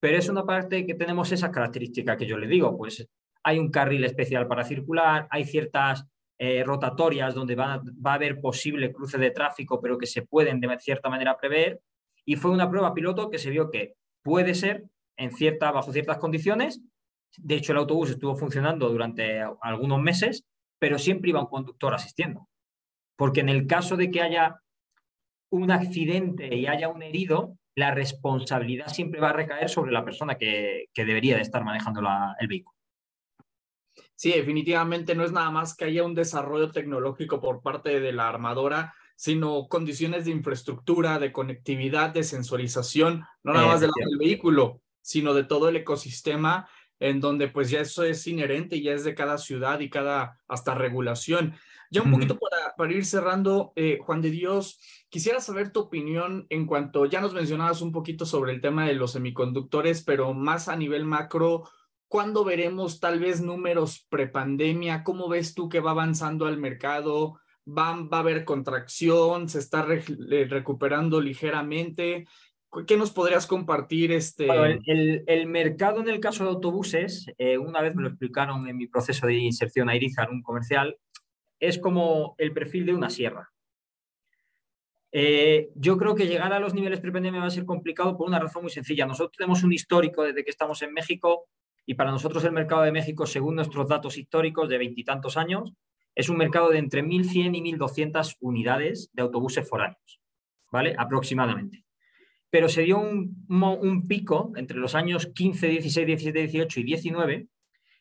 Pero 0.00 0.16
es 0.16 0.28
una 0.28 0.44
parte 0.44 0.86
que 0.86 0.94
tenemos 0.94 1.30
esas 1.30 1.50
características 1.50 2.16
que 2.16 2.26
yo 2.26 2.38
le 2.38 2.46
digo, 2.46 2.76
pues 2.76 3.06
hay 3.42 3.58
un 3.58 3.70
carril 3.70 4.04
especial 4.04 4.46
para 4.46 4.64
circular, 4.64 5.26
hay 5.30 5.44
ciertas 5.44 6.06
eh, 6.38 6.64
rotatorias 6.64 7.34
donde 7.34 7.54
va, 7.54 7.82
va, 8.04 8.12
a 8.12 8.14
haber 8.14 8.40
posible 8.40 8.92
cruce 8.92 9.18
de 9.18 9.30
tráfico, 9.30 9.80
pero 9.80 9.98
que 9.98 10.06
se 10.06 10.22
pueden 10.22 10.60
de 10.60 10.78
cierta 10.78 11.10
manera 11.10 11.36
prever. 11.36 11.80
Y 12.24 12.36
fue 12.36 12.50
una 12.50 12.68
prueba 12.70 12.94
piloto 12.94 13.30
que 13.30 13.38
se 13.38 13.50
vio 13.50 13.70
que 13.70 13.94
puede 14.22 14.54
ser 14.54 14.84
en 15.16 15.32
cierta, 15.32 15.70
bajo 15.70 15.92
ciertas 15.92 16.18
condiciones. 16.18 16.80
De 17.36 17.56
hecho, 17.56 17.72
el 17.72 17.78
autobús 17.78 18.10
estuvo 18.10 18.36
funcionando 18.36 18.88
durante 18.88 19.40
algunos 19.62 20.00
meses, 20.00 20.44
pero 20.78 20.98
siempre 20.98 21.30
iba 21.30 21.40
un 21.40 21.46
conductor 21.46 21.94
asistiendo. 21.94 22.48
Porque 23.16 23.40
en 23.40 23.48
el 23.48 23.66
caso 23.66 23.96
de 23.96 24.10
que 24.10 24.22
haya 24.22 24.60
un 25.50 25.70
accidente 25.70 26.54
y 26.54 26.66
haya 26.66 26.88
un 26.88 27.02
herido, 27.02 27.56
la 27.74 27.92
responsabilidad 27.92 28.88
siempre 28.88 29.20
va 29.20 29.30
a 29.30 29.34
recaer 29.34 29.68
sobre 29.68 29.92
la 29.92 30.04
persona 30.04 30.36
que, 30.36 30.88
debería 30.94 31.36
de 31.36 31.42
estar 31.42 31.64
manejando 31.64 32.02
el 32.38 32.48
vehículo. 32.48 32.76
Sí, 34.14 34.32
definitivamente 34.32 35.14
no 35.14 35.24
es 35.24 35.32
nada 35.32 35.50
más 35.50 35.74
que 35.74 35.86
haya 35.86 36.04
un 36.04 36.14
desarrollo 36.14 36.70
tecnológico 36.70 37.40
por 37.40 37.62
parte 37.62 38.00
de 38.00 38.12
la 38.12 38.28
armadora, 38.28 38.94
sino 39.16 39.66
condiciones 39.68 40.24
de 40.24 40.30
infraestructura, 40.30 41.18
de 41.18 41.32
conectividad, 41.32 42.10
de 42.10 42.22
sensorización, 42.22 43.24
no 43.42 43.54
nada 43.54 43.66
más 43.66 43.80
del 43.80 43.90
vehículo, 44.18 44.82
sino 45.00 45.34
de 45.34 45.44
todo 45.44 45.68
el 45.68 45.76
ecosistema 45.76 46.68
en 47.00 47.18
donde 47.18 47.48
pues 47.48 47.70
ya 47.70 47.80
eso 47.80 48.04
es 48.04 48.26
inherente, 48.26 48.76
y 48.76 48.82
ya 48.82 48.92
es 48.92 49.04
de 49.04 49.14
cada 49.14 49.38
ciudad 49.38 49.80
y 49.80 49.90
cada 49.90 50.38
hasta 50.46 50.74
regulación. 50.74 51.54
Ya 51.90 52.02
un 52.02 52.12
poquito 52.12 52.38
para, 52.38 52.76
para 52.76 52.92
ir 52.92 53.04
cerrando, 53.04 53.72
eh, 53.74 53.98
Juan 54.00 54.22
de 54.22 54.30
Dios, 54.30 54.78
quisiera 55.08 55.40
saber 55.40 55.72
tu 55.72 55.80
opinión 55.80 56.46
en 56.48 56.66
cuanto, 56.66 57.04
ya 57.06 57.20
nos 57.20 57.34
mencionabas 57.34 57.82
un 57.82 57.90
poquito 57.90 58.24
sobre 58.24 58.52
el 58.52 58.60
tema 58.60 58.86
de 58.86 58.94
los 58.94 59.10
semiconductores, 59.12 60.04
pero 60.04 60.32
más 60.32 60.68
a 60.68 60.76
nivel 60.76 61.04
macro, 61.04 61.68
¿cuándo 62.06 62.44
veremos 62.44 63.00
tal 63.00 63.18
vez 63.18 63.40
números 63.40 64.06
prepandemia? 64.08 65.02
¿Cómo 65.02 65.28
ves 65.28 65.54
tú 65.54 65.68
que 65.68 65.80
va 65.80 65.90
avanzando 65.90 66.48
el 66.48 66.58
mercado? 66.58 67.40
¿Va, 67.66 67.96
va 67.96 68.18
a 68.18 68.20
haber 68.20 68.44
contracción? 68.44 69.48
¿Se 69.48 69.58
está 69.58 69.84
recuperando 69.84 71.20
ligeramente? 71.20 72.26
¿Qué 72.86 72.96
nos 72.96 73.10
podrías 73.10 73.46
compartir? 73.46 74.12
Este... 74.12 74.46
el, 74.86 75.46
mercado 75.46 76.00
en 76.00 76.08
el 76.08 76.20
caso 76.20 76.44
de 76.44 76.50
autobuses, 76.50 77.26
eh, 77.36 77.58
una 77.58 77.82
vez 77.82 77.94
me 77.96 78.02
lo 78.02 78.08
explicaron 78.08 78.68
en 78.68 78.76
mi 78.76 78.86
proceso 78.86 79.26
de 79.26 79.34
inserción 79.34 79.88
a 79.88 79.96
Irizar, 79.96 80.30
un 80.30 80.42
comercial, 80.42 80.96
es 81.58 81.78
como 81.78 82.34
el 82.38 82.52
perfil 82.52 82.86
de 82.86 82.94
una 82.94 83.10
sierra. 83.10 83.50
Eh, 85.12 85.70
yo 85.74 85.98
creo 85.98 86.14
que 86.14 86.28
llegar 86.28 86.52
a 86.52 86.60
los 86.60 86.72
niveles 86.72 87.00
prepandemia 87.00 87.40
va 87.40 87.46
a 87.46 87.50
ser 87.50 87.64
complicado 87.64 88.16
por 88.16 88.28
una 88.28 88.38
razón 88.38 88.62
muy 88.62 88.70
sencilla. 88.70 89.06
Nosotros 89.06 89.36
tenemos 89.36 89.64
un 89.64 89.72
histórico 89.72 90.22
desde 90.22 90.44
que 90.44 90.50
estamos 90.50 90.80
en 90.82 90.92
México 90.92 91.48
y 91.84 91.94
para 91.94 92.12
nosotros 92.12 92.44
el 92.44 92.52
mercado 92.52 92.82
de 92.82 92.92
México, 92.92 93.26
según 93.26 93.56
nuestros 93.56 93.88
datos 93.88 94.16
históricos 94.16 94.68
de 94.68 94.78
veintitantos 94.78 95.36
años, 95.36 95.72
es 96.14 96.28
un 96.28 96.36
mercado 96.36 96.68
de 96.68 96.78
entre 96.78 97.02
1.100 97.02 97.56
y 97.56 97.72
1.200 97.74 98.36
unidades 98.40 99.10
de 99.12 99.22
autobuses 99.22 99.68
foráneos, 99.68 100.20
¿vale? 100.70 100.94
Aproximadamente. 100.96 101.84
Pero 102.50 102.68
se 102.68 102.82
dio 102.82 102.98
un, 102.98 104.06
pico 104.08 104.52
entre 104.56 104.78
los 104.78 104.94
años 104.94 105.30
15, 105.34 105.68
16, 105.68 106.06
17, 106.06 106.38
18 106.40 106.80
y 106.80 106.82
19 106.82 107.48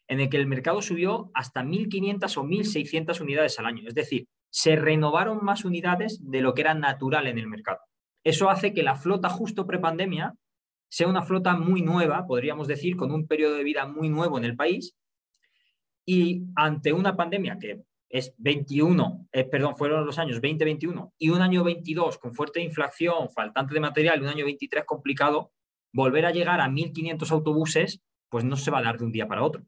en 0.08 0.20
el 0.20 0.30
que 0.30 0.38
el 0.38 0.48
mercado 0.48 0.82
subió 0.82 1.30
hasta 1.36 1.64
1.500 1.64 2.38
o 2.38 2.44
1.600 2.44 3.22
unidades 3.22 3.60
al 3.60 3.68
año. 3.68 3.88
Es 3.88 3.94
decir, 3.94 4.28
se 4.50 4.76
renovaron 4.76 5.46
más 5.46 5.66
unidades 5.66 6.20
de 6.24 6.42
lo 6.42 6.56
que 6.56 6.62
era 6.62 6.74
natural 6.74 7.28
en 7.28 7.38
el 7.38 7.48
mercado. 7.48 7.80
Eso 8.24 8.50
hace 8.50 8.74
que 8.74 8.82
la 8.82 8.96
flota 8.96 9.30
justo 9.30 9.68
prepandemia 9.68 10.34
sea 10.90 11.08
una 11.08 11.22
flota 11.22 11.56
muy 11.56 11.84
nueva, 11.84 12.26
podríamos 12.26 12.68
decir, 12.68 12.96
con 12.96 13.12
un 13.12 13.28
periodo 13.28 13.56
de 13.56 13.64
vida 13.64 13.86
muy 13.86 14.10
nuevo 14.10 14.40
en 14.40 14.46
el 14.46 14.56
país. 14.56 14.96
Y 16.06 16.46
ante 16.56 16.92
una 16.92 17.16
pandemia 17.16 17.60
que 17.60 17.84
es 18.10 18.34
21, 18.38 19.28
eh, 19.32 19.44
perdón, 19.44 19.78
fueron 19.78 20.06
los 20.06 20.18
años 20.18 20.42
2021 20.42 21.14
y 21.18 21.30
un 21.30 21.42
año 21.42 21.64
22 21.64 22.18
con 22.18 22.34
fuerte 22.34 22.62
inflación, 22.62 23.30
faltante 23.30 23.74
de 23.74 23.80
material 23.80 24.22
un 24.22 24.28
año 24.28 24.46
23 24.46 24.84
complicado, 24.86 25.52
volver 25.94 26.26
a 26.26 26.32
llegar 26.32 26.60
a 26.60 26.68
1.500 26.68 27.32
autobuses, 27.32 28.02
pues 28.30 28.44
no 28.44 28.58
se 28.58 28.72
va 28.72 28.80
a 28.80 28.84
dar 28.84 28.98
de 28.98 29.06
un 29.06 29.12
día 29.12 29.28
para 29.28 29.44
otro 29.44 29.64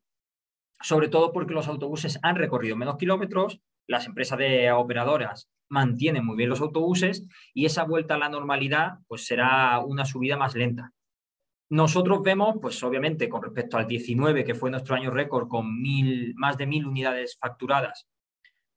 sobre 0.82 1.10
todo 1.10 1.32
porque 1.32 1.54
los 1.54 1.68
autobuses 1.68 2.20
han 2.22 2.36
recorrido 2.36 2.76
menos 2.76 2.98
kilómetros, 2.98 3.62
las 3.88 4.06
empresas 4.08 4.38
de 4.38 4.72
operadoras 4.72 5.50
mantienen 5.70 6.26
muy 6.26 6.36
bien 6.36 6.50
los 6.50 6.62
autobuses 6.62 7.28
y 7.54 7.66
esa 7.66 7.84
vuelta 7.84 8.16
a 8.16 8.18
la 8.18 8.30
normalidad 8.30 9.00
pues 9.08 9.26
será 9.26 9.80
una 9.80 10.06
subida 10.06 10.38
más 10.38 10.56
lenta. 10.56 10.92
Nosotros 11.70 12.22
vemos, 12.22 12.58
pues 12.62 12.84
obviamente 12.84 13.30
con 13.30 13.42
respecto 13.42 13.78
al 13.78 13.88
19, 13.88 14.44
que 14.44 14.56
fue 14.56 14.70
nuestro 14.70 14.96
año 14.96 15.10
récord 15.10 15.48
con 15.48 15.82
mil, 15.82 16.34
más 16.36 16.58
de 16.58 16.68
mil 16.68 16.86
unidades 16.86 17.38
facturadas, 17.40 18.08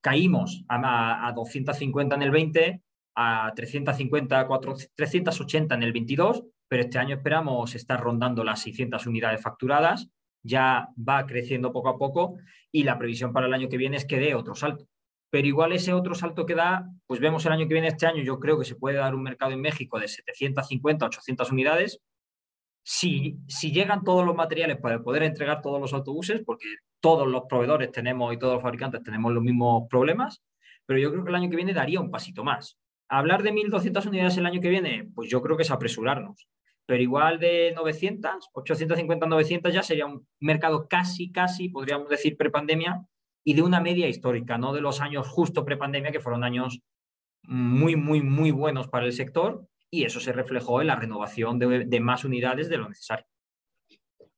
caímos 0.05 0.65
a, 0.69 1.27
a 1.27 1.33
250 1.33 2.15
en 2.15 2.23
el 2.23 2.31
20, 2.31 2.83
a 3.17 3.53
350, 3.57 4.49
380 4.95 5.75
en 5.75 5.83
el 5.83 5.93
22, 5.93 6.45
pero 6.69 6.83
este 6.83 6.99
año 6.99 7.17
esperamos 7.17 7.75
estar 7.75 7.99
rondando 7.99 8.45
las 8.45 8.61
600 8.61 9.07
unidades 9.07 9.41
facturadas 9.41 10.11
ya 10.45 10.89
va 10.97 11.27
creciendo 11.27 11.73
poco 11.73 11.89
a 11.89 11.99
poco 11.99 12.37
y 12.71 12.85
la 12.85 12.99
previsión 12.99 13.33
para 13.33 13.47
el 13.47 13.55
año 13.55 13.69
que 13.69 13.79
viene 13.79 13.97
es 13.97 14.05
que 14.05 14.21
dé 14.21 14.35
otro 14.35 14.55
salto. 14.55 14.87
Pero 15.31 15.49
igual 15.49 15.73
ese 15.73 15.93
otro 15.93 16.15
salto 16.15 16.47
que 16.47 16.55
da, 16.55 16.89
pues 17.07 17.19
vemos 17.19 17.45
el 17.47 17.53
año 17.53 17.67
que 17.67 17.75
viene, 17.75 17.89
este 17.89 18.07
año, 18.07 18.23
yo 18.23 18.39
creo 18.39 18.59
que 18.59 18.65
se 18.65 18.77
puede 18.77 18.99
dar 18.99 19.17
un 19.17 19.23
mercado 19.23 19.51
en 19.51 19.61
México 19.61 19.99
de 19.99 20.07
750, 20.07 21.07
800 21.07 21.51
unidades. 21.51 22.01
Si, 22.87 23.39
llegan 23.73 24.05
todos 24.05 24.25
los 24.25 24.37
materiales 24.37 24.77
para 24.77 25.03
poder 25.03 25.25
entregar 25.25 25.63
todos 25.63 25.81
los 25.81 25.93
autobuses, 25.93 26.43
porque 26.45 26.67
todos 27.01 27.27
los 27.27 27.45
proveedores 27.49 27.91
tenemos 27.91 28.33
y 28.33 28.39
todos 28.39 28.55
los 28.55 28.63
fabricantes 28.63 29.03
tenemos 29.03 29.33
los 29.33 29.43
mismos 29.43 29.85
problemas, 29.89 30.43
pero 30.87 31.01
yo 31.01 31.11
creo 31.11 31.25
que 31.25 31.31
el 31.31 31.37
año 31.37 31.51
que 31.51 31.57
viene 31.57 31.73
daría 31.73 32.01
un 32.01 32.11
pasito 32.11 32.45
más. 32.45 32.79
Hablar 33.09 33.43
de 33.43 33.53
1.200 33.53 34.07
unidades 34.07 34.37
el 34.37 34.47
año 34.47 34.61
que 34.61 34.69
viene, 34.69 35.09
pues 35.15 35.31
yo 35.31 35.43
creo 35.43 35.57
que 35.57 35.63
es 35.63 35.71
apresurarnos 35.71 36.47
pero 36.87 37.03
igual 37.03 37.39
de 37.39 37.73
900, 37.75 38.51
850, 38.53 39.27
900 39.27 39.73
ya 39.73 39.83
sería 39.83 40.07
un 40.07 40.27
mercado 40.41 40.87
casi, 40.89 41.33
casi, 41.33 41.69
podríamos 41.69 42.09
decir, 42.09 42.37
prepandemia 42.37 43.07
y 43.43 43.55
de 43.55 43.63
una 43.63 43.81
media 43.81 44.09
histórica, 44.09 44.59
no 44.59 44.73
de 44.73 44.81
los 44.81 45.01
años 45.01 45.29
justo 45.29 45.65
prepandemia, 45.65 46.13
que 46.13 46.21
fueron 46.21 46.45
años 46.45 46.81
muy, 47.43 47.97
muy, 47.97 48.23
muy 48.23 48.51
buenos 48.51 48.89
para 48.89 49.07
el 49.07 49.13
sector 49.13 49.67
y 49.95 50.05
eso 50.05 50.21
se 50.21 50.33
reflejó 50.33 50.81
en 50.81 50.89
la 50.89 50.97
renovación 50.97 51.59
de, 51.59 52.01
más 52.01 52.25
unidades 52.25 52.69
de 52.69 52.79
lo 52.79 52.89
necesario. 52.89 53.25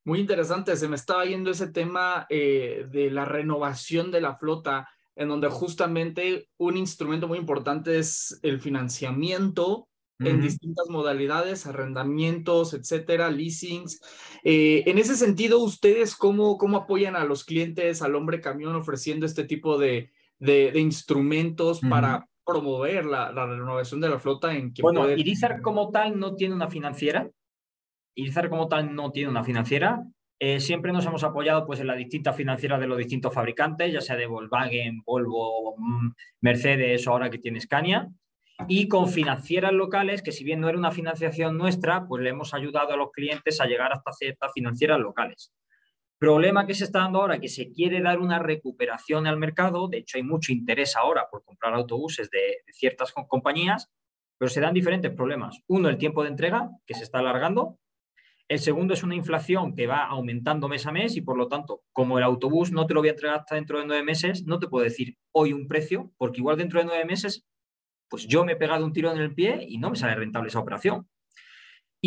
Muy 0.03 0.19
interesante, 0.19 0.75
se 0.77 0.87
me 0.87 0.95
estaba 0.95 1.25
yendo 1.25 1.51
ese 1.51 1.67
tema 1.67 2.25
eh, 2.29 2.85
de 2.89 3.11
la 3.11 3.25
renovación 3.25 4.11
de 4.11 4.21
la 4.21 4.35
flota, 4.35 4.87
en 5.15 5.29
donde 5.29 5.49
justamente 5.49 6.49
un 6.57 6.77
instrumento 6.77 7.27
muy 7.27 7.39
importante 7.39 7.97
es 7.97 8.39
el 8.43 8.61
financiamiento 8.61 9.89
en 10.19 10.41
distintas 10.41 10.89
modalidades, 10.89 11.67
arrendamientos, 11.67 12.73
etcétera, 12.73 13.29
leasings. 13.29 14.01
Eh, 14.43 14.83
en 14.87 14.97
ese 14.97 15.15
sentido, 15.15 15.59
¿ustedes 15.59 16.15
cómo, 16.15 16.57
cómo 16.57 16.77
apoyan 16.77 17.15
a 17.15 17.23
los 17.23 17.43
clientes, 17.43 18.01
al 18.01 18.15
hombre 18.15 18.41
camión, 18.41 18.75
ofreciendo 18.75 19.27
este 19.27 19.43
tipo 19.43 19.77
de, 19.77 20.11
de, 20.39 20.71
instrumentos 20.79 21.81
para 21.81 22.27
promover 22.47 23.05
la, 23.05 23.31
la, 23.31 23.45
renovación 23.45 23.99
de 24.01 24.09
la 24.09 24.19
flota? 24.19 24.55
En 24.55 24.73
que 24.73 24.81
bueno, 24.81 25.09
Irizar 25.11 25.61
como 25.61 25.91
tal 25.91 26.17
no 26.17 26.35
tiene 26.35 26.55
una 26.55 26.69
financiera. 26.69 27.29
Irizar 28.15 28.49
como 28.49 28.67
tal 28.67 28.95
no 28.95 29.11
tiene 29.11 29.29
una 29.29 29.43
financiera. 29.43 30.03
Eh, 30.39 30.59
siempre 30.59 30.93
nos 30.93 31.05
hemos 31.05 31.23
apoyado 31.23 31.65
pues, 31.65 31.79
en 31.79 31.87
las 31.87 31.97
distintas 31.97 32.35
financieras 32.35 32.79
de 32.79 32.87
los 32.87 32.97
distintos 32.97 33.33
fabricantes, 33.33 33.91
ya 33.91 34.01
sea 34.01 34.15
de 34.15 34.27
Volkswagen, 34.27 35.01
Volvo, 35.03 35.75
mm, 35.77 36.11
Mercedes 36.41 37.05
o 37.07 37.11
ahora 37.11 37.29
que 37.29 37.39
tiene 37.39 37.59
Scania 37.59 38.07
y 38.67 38.87
con 38.87 39.09
financieras 39.09 39.73
locales, 39.73 40.23
que 40.23 40.31
si 40.31 40.43
bien 40.43 40.59
no 40.59 40.69
era 40.69 40.77
una 40.77 40.91
financiación 40.91 41.57
nuestra, 41.57 42.07
pues 42.07 42.23
le 42.23 42.29
hemos 42.29 42.53
ayudado 42.53 42.93
a 42.93 42.97
los 42.97 43.11
clientes 43.11 43.61
a 43.61 43.65
llegar 43.65 43.93
hasta 43.93 44.11
ciertas 44.13 44.51
financieras 44.53 44.99
locales. 44.99 45.53
Problema 46.19 46.65
que 46.65 46.73
se 46.73 46.83
está 46.83 46.99
dando 46.99 47.21
ahora, 47.21 47.39
que 47.39 47.47
se 47.47 47.71
quiere 47.71 48.01
dar 48.01 48.19
una 48.19 48.39
recuperación 48.39 49.27
al 49.27 49.37
mercado, 49.37 49.87
de 49.87 49.99
hecho 49.99 50.17
hay 50.17 50.23
mucho 50.23 50.51
interés 50.51 50.95
ahora 50.95 51.27
por 51.29 51.43
comprar 51.43 51.73
autobuses 51.73 52.29
de, 52.31 52.63
ciertas 52.73 53.13
compañías, 53.27 53.91
pero 54.37 54.49
se 54.49 54.61
dan 54.61 54.73
diferentes 54.73 55.11
problemas. 55.11 55.59
Uno, 55.67 55.89
el 55.89 55.97
tiempo 55.97 56.23
de 56.23 56.29
entrega, 56.29 56.71
que 56.85 56.95
se 56.95 57.03
está 57.03 57.19
alargando. 57.19 57.77
El 58.47 58.59
segundo 58.59 58.93
es 58.93 59.03
una 59.03 59.15
inflación 59.15 59.75
que 59.75 59.87
va 59.87 60.05
aumentando 60.05 60.67
mes 60.69 60.87
a 60.87 60.91
mes 60.91 61.15
y 61.17 61.21
por 61.21 61.37
lo 61.37 61.47
tanto, 61.49 61.83
como 61.91 62.17
el 62.17 62.23
autobús 62.23 62.71
no 62.71 62.87
te 62.87 62.93
lo 62.93 63.01
voy 63.01 63.09
a 63.09 63.11
entregar 63.11 63.39
hasta 63.39 63.55
dentro 63.55 63.79
de 63.79 63.85
nueve 63.85 64.03
meses, 64.03 64.45
no 64.45 64.57
te 64.57 64.67
puedo 64.67 64.85
decir 64.85 65.17
hoy 65.33 65.53
un 65.53 65.67
precio, 65.67 66.11
porque 66.17 66.39
igual 66.39 66.57
dentro 66.57 66.79
de 66.79 66.85
nueve 66.85 67.05
meses 67.05 67.45
pues 68.09 68.27
yo 68.27 68.45
me 68.45 68.53
he 68.53 68.55
pegado 68.55 68.85
un 68.85 68.93
tiro 68.93 69.11
en 69.11 69.17
el 69.17 69.33
pie 69.33 69.65
y 69.67 69.77
no 69.77 69.89
me 69.89 69.95
sale 69.95 70.15
rentable 70.15 70.49
esa 70.49 70.59
operación. 70.59 71.07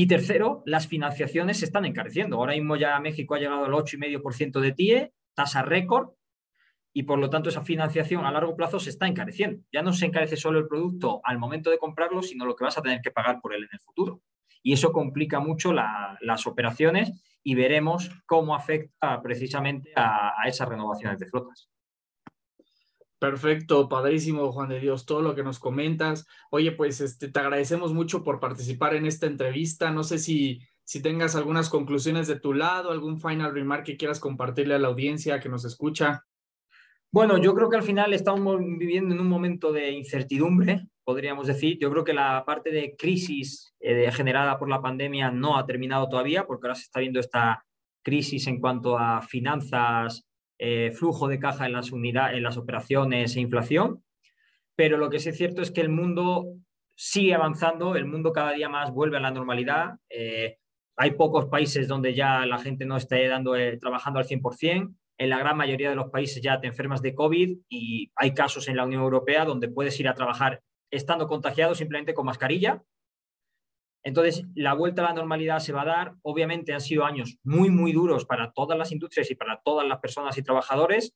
Y 0.01 0.07
tercero, 0.07 0.63
las 0.65 0.89
financiaciones 0.89 1.59
se 1.59 1.67
están 1.67 1.85
encareciendo. 1.85 2.37
Ahora 2.37 2.55
mismo 2.55 2.75
ya 2.75 2.99
México 3.01 3.35
ha 3.35 3.39
llegado 3.39 3.67
al 3.67 3.73
8,5% 3.73 4.59
de 4.59 4.73
TIE, 4.73 5.13
tasa 5.35 5.61
récord, 5.61 6.13
y 6.95 7.03
por 7.03 7.19
lo 7.19 7.29
tanto 7.29 7.51
esa 7.51 7.61
financiación 7.61 8.25
a 8.25 8.33
largo 8.33 8.57
plazo 8.57 8.81
se 8.81 8.89
está 8.89 9.07
encareciendo. 9.07 9.63
Ya 9.71 9.83
no 9.83 9.93
se 9.93 10.07
encarece 10.07 10.39
solo 10.39 10.59
el 10.59 10.69
producto 10.69 11.21
al 11.23 11.39
momento 11.39 11.69
de 11.69 11.77
comprarlo, 11.77 12.23
sino 12.23 12.47
lo 12.47 12.57
que 12.57 12.65
vas 12.65 12.79
a 12.79 12.81
tener 12.81 13.03
que 13.03 13.11
pagar 13.11 13.43
por 13.43 13.53
él 13.53 13.65
en 13.65 13.69
el 13.75 13.81
futuro. 13.81 14.23
Y 14.63 14.73
eso 14.73 14.91
complica 14.91 15.39
mucho 15.39 15.75
las 15.75 16.47
operaciones 16.47 17.13
y 17.43 17.55
veremos 17.55 18.11
cómo 18.25 18.55
afecta 18.55 19.21
precisamente 19.21 19.93
a, 19.97 20.33
esas 20.47 20.67
renovaciones 20.67 21.19
de 21.19 21.27
flotas. 21.27 21.69
Perfecto, 23.21 23.87
padrísimo, 23.87 24.51
Juan 24.51 24.71
de 24.71 24.81
Dios, 24.81 25.05
todo 25.05 25.21
lo 25.21 25.35
que 25.35 25.43
nos 25.43 25.59
comentas. 25.59 26.27
Oye, 26.51 26.73
pues 26.73 27.03
este, 27.03 27.29
te 27.29 27.39
agradecemos 27.39 27.93
mucho 27.93 28.25
por 28.25 28.41
participar 28.41 28.95
en 28.95 29.05
esta 29.05 29.27
entrevista. 29.27 29.91
No 29.91 30.05
sé 30.05 30.19
si, 30.19 30.63
tengas 31.03 31.37
algunas 31.37 31.69
conclusiones 31.69 32.29
de 32.29 32.41
tu 32.41 32.55
lado, 32.55 32.91
algún 32.91 33.21
final 33.21 33.53
remark 33.53 33.85
que 33.85 33.99
quieras 33.99 34.21
compartirle 34.21 34.75
a 34.75 34.79
la 34.79 34.89
audiencia 34.89 35.39
que 35.39 35.51
nos 35.51 35.67
escucha. 35.67 36.25
Bueno, 37.13 37.37
yo 37.37 37.55
creo 37.55 37.69
que 37.69 37.77
al 37.77 37.83
final 37.83 38.15
estamos 38.15 38.59
viviendo 38.59 39.15
en 39.15 39.21
un 39.21 39.29
momento 39.29 39.71
de 39.71 39.91
incertidumbre, 39.91 40.89
podríamos 41.05 41.47
decir. 41.47 41.77
Yo 41.79 41.91
creo 41.91 42.05
que 42.05 42.15
la 42.15 42.43
parte 42.47 42.71
de 42.71 42.97
crisis 42.97 43.75
eh, 43.81 44.11
generada 44.13 44.59
por 44.59 44.71
la 44.71 44.81
pandemia 44.81 45.31
no 45.31 45.59
ha 45.59 45.67
terminado 45.67 46.09
todavía, 46.09 46.47
porque 46.47 46.69
ahora 46.69 46.75
se 46.75 46.85
está 46.85 47.01
viendo 47.01 47.21
esta 47.21 47.67
crisis 48.03 48.47
en 48.47 48.61
cuanto 48.61 48.97
a 48.97 49.21
finanzas, 49.21 50.27
eh, 50.63 50.93
flujo 50.93 51.27
de 51.27 51.39
caja 51.39 51.67
en 51.67 51.73
las, 51.73 51.91
unidades, 51.91 52.37
en 52.37 52.43
las 52.43 52.57
operaciones 52.57 53.35
e 53.35 53.41
inflación. 53.41 54.05
Pero 54.77 54.99
lo 54.99 55.09
que 55.09 55.19
sí 55.19 55.31
es 55.31 55.37
cierto 55.37 55.63
es 55.63 55.71
que 55.71 55.81
el 55.81 55.89
mundo 55.89 56.45
sigue 56.95 57.35
avanzando, 57.35 57.97
el 57.97 58.05
mundo 58.05 58.33
cada 58.33 58.53
día 58.53 58.69
más 58.69 58.93
vuelve 58.93 59.17
a 59.17 59.21
la 59.21 59.31
normalidad. 59.31 59.95
Eh, 60.11 60.59
hay 60.97 61.13
pocos 61.13 61.47
países 61.47 61.89
donde 61.89 62.15
ya 62.15 62.45
la 62.45 62.59
gente 62.59 62.85
no 62.85 62.97
esté 62.97 63.27
dando, 63.27 63.55
trabajando 63.81 64.19
al 64.19 64.27
100% 64.27 64.95
en 65.21 65.29
la 65.29 65.39
gran 65.39 65.55
mayoría 65.55 65.91
de 65.91 65.97
los 65.97 66.11
países 66.11 66.43
ya 66.43 66.61
te 66.61 66.67
enfermas 66.67 67.03
de 67.03 67.15
COVID 67.15 67.59
y 67.69 68.11
hay 68.17 68.33
casos 68.33 68.69
en 68.69 68.77
la 68.77 68.87
Unión 68.87 69.03
Europea 69.03 69.45
donde 69.45 69.69
puedes 69.69 70.01
ir 70.01 70.09
a 70.09 70.15
trabajar 70.15 70.63
estando 70.91 71.27
contagiado 71.27 71.75
simplemente 71.75 72.15
con 72.15 72.25
mascarilla. 72.25 72.83
Entonces, 74.03 74.47
la 74.55 74.75
vuelta 74.75 75.03
a 75.03 75.09
la 75.09 75.15
normalidad 75.15 75.59
se 75.59 75.73
va 75.73 75.83
a 75.83 75.87
dar. 75.87 76.15
Obviamente 76.23 76.73
han 76.73 76.81
sido 76.81 77.05
años 77.05 77.39
muy, 77.45 77.71
muy 77.71 77.93
duros 77.93 78.25
para 78.25 78.53
todas 78.53 78.79
las 78.79 78.93
industrias 78.93 79.31
y 79.31 79.35
para 79.35 79.61
todas 79.63 79.87
las 79.87 79.99
personas 79.99 80.37
y 80.39 80.43
trabajadores. 80.43 81.15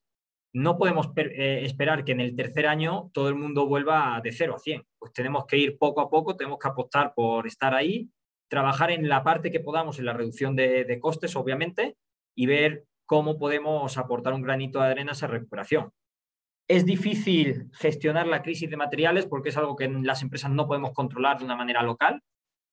No 0.52 0.76
podemos 0.76 1.10
eh, 1.16 1.60
esperar 1.64 2.04
que 2.04 2.12
en 2.12 2.20
el 2.20 2.36
tercer 2.36 2.66
año 2.66 3.10
todo 3.12 3.28
el 3.28 3.34
mundo 3.34 3.66
vuelva 3.66 4.20
de 4.22 4.32
0 4.32 4.54
a 4.56 4.58
100. 4.58 4.84
Pues 4.98 5.12
tenemos 5.12 5.46
que 5.46 5.56
ir 5.56 5.78
poco 5.78 6.00
a 6.00 6.10
poco, 6.10 6.36
tenemos 6.36 6.58
que 6.58 6.68
apostar 6.68 7.14
por 7.14 7.46
estar 7.46 7.74
ahí, 7.74 8.10
trabajar 8.48 8.90
en 8.90 9.08
la 9.08 9.24
parte 9.24 9.50
que 9.50 9.60
podamos 9.60 9.98
en 9.98 10.04
la 10.04 10.12
reducción 10.12 10.54
de, 10.54 10.84
de 10.84 11.00
costes, 11.00 11.34
obviamente, 11.36 11.96
y 12.36 12.46
ver 12.46 12.84
cómo 13.06 13.38
podemos 13.38 13.96
aportar 13.96 14.34
un 14.34 14.42
granito 14.42 14.80
de 14.80 14.88
arena 14.88 15.12
a 15.12 15.14
esa 15.14 15.26
recuperación. 15.26 15.90
Es 16.68 16.86
difícil 16.86 17.68
gestionar 17.72 18.26
la 18.26 18.42
crisis 18.42 18.70
de 18.70 18.76
materiales 18.76 19.26
porque 19.26 19.48
es 19.50 19.56
algo 19.56 19.76
que 19.76 19.88
las 19.88 20.22
empresas 20.22 20.50
no 20.50 20.66
podemos 20.66 20.92
controlar 20.92 21.38
de 21.38 21.44
una 21.44 21.56
manera 21.56 21.82
local, 21.82 22.22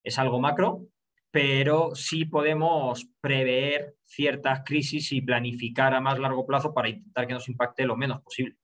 es 0.03 0.19
algo 0.19 0.39
macro, 0.39 0.87
pero 1.31 1.95
sí 1.95 2.25
podemos 2.25 3.07
prever 3.21 3.95
ciertas 4.03 4.63
crisis 4.65 5.11
y 5.13 5.21
planificar 5.21 5.93
a 5.93 6.01
más 6.01 6.19
largo 6.19 6.45
plazo 6.45 6.73
para 6.73 6.89
intentar 6.89 7.27
que 7.27 7.33
nos 7.33 7.47
impacte 7.47 7.85
lo 7.85 7.95
menos 7.95 8.21
posible. 8.21 8.57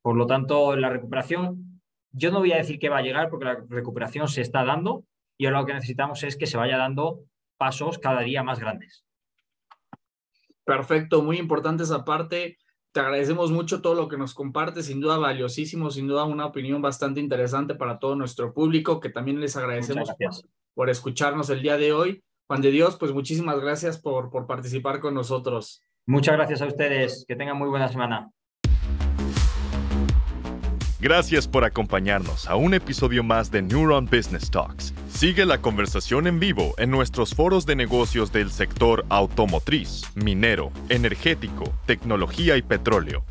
Por 0.00 0.16
lo 0.16 0.26
tanto, 0.26 0.76
la 0.76 0.90
recuperación, 0.90 1.80
yo 2.12 2.30
no 2.30 2.38
voy 2.38 2.52
a 2.52 2.58
decir 2.58 2.78
que 2.78 2.88
va 2.88 2.98
a 2.98 3.02
llegar 3.02 3.30
porque 3.30 3.46
la 3.46 3.64
recuperación 3.68 4.28
se 4.28 4.42
está 4.42 4.64
dando 4.64 5.04
y 5.36 5.46
ahora 5.46 5.60
lo 5.60 5.66
que 5.66 5.74
necesitamos 5.74 6.22
es 6.22 6.36
que 6.36 6.46
se 6.46 6.56
vaya 6.56 6.76
dando 6.76 7.24
pasos 7.58 7.98
cada 7.98 8.20
día 8.20 8.42
más 8.42 8.60
grandes. 8.60 9.04
Perfecto, 10.64 11.22
muy 11.22 11.38
importante 11.38 11.82
esa 11.82 12.04
parte. 12.04 12.58
Te 12.92 13.00
agradecemos 13.00 13.50
mucho 13.50 13.82
todo 13.82 13.94
lo 13.94 14.08
que 14.08 14.16
nos 14.16 14.34
compartes, 14.34 14.86
sin 14.86 15.00
duda 15.00 15.18
valiosísimo, 15.18 15.90
sin 15.90 16.06
duda 16.06 16.24
una 16.24 16.46
opinión 16.46 16.80
bastante 16.80 17.20
interesante 17.20 17.74
para 17.74 17.98
todo 17.98 18.14
nuestro 18.14 18.54
público, 18.54 19.00
que 19.00 19.10
también 19.10 19.40
les 19.40 19.56
agradecemos 19.56 20.10
por, 20.74 20.90
escucharnos 20.90 21.50
el 21.50 21.62
día 21.62 21.76
de 21.76 21.92
hoy. 21.92 22.22
Juan 22.46 22.60
de 22.60 22.70
Dios, 22.70 22.96
pues 22.98 23.12
muchísimas 23.12 23.58
gracias 23.60 23.98
por, 23.98 24.30
por 24.30 24.46
participar 24.46 25.00
con 25.00 25.14
nosotros. 25.14 25.82
Muchas 26.06 26.36
gracias 26.36 26.60
a 26.60 26.66
ustedes, 26.66 27.24
que 27.26 27.36
tengan 27.36 27.56
muy 27.56 27.68
buena 27.68 27.88
semana. 27.88 28.30
Gracias 31.04 31.46
por 31.46 31.64
acompañarnos 31.64 32.48
a 32.48 32.56
un 32.56 32.72
episodio 32.72 33.22
más 33.22 33.50
de 33.50 33.60
Neuron 33.60 34.06
Business 34.06 34.50
Talks. 34.50 34.94
Sigue 35.10 35.44
la 35.44 35.60
conversación 35.60 36.26
en 36.26 36.40
vivo 36.40 36.72
en 36.78 36.90
nuestros 36.90 37.34
foros 37.34 37.66
de 37.66 37.76
negocios 37.76 38.32
del 38.32 38.50
sector 38.50 39.04
automotriz, 39.10 40.02
minero, 40.14 40.72
energético, 40.88 41.74
tecnología 41.84 42.56
y 42.56 42.62
petróleo. 42.62 43.22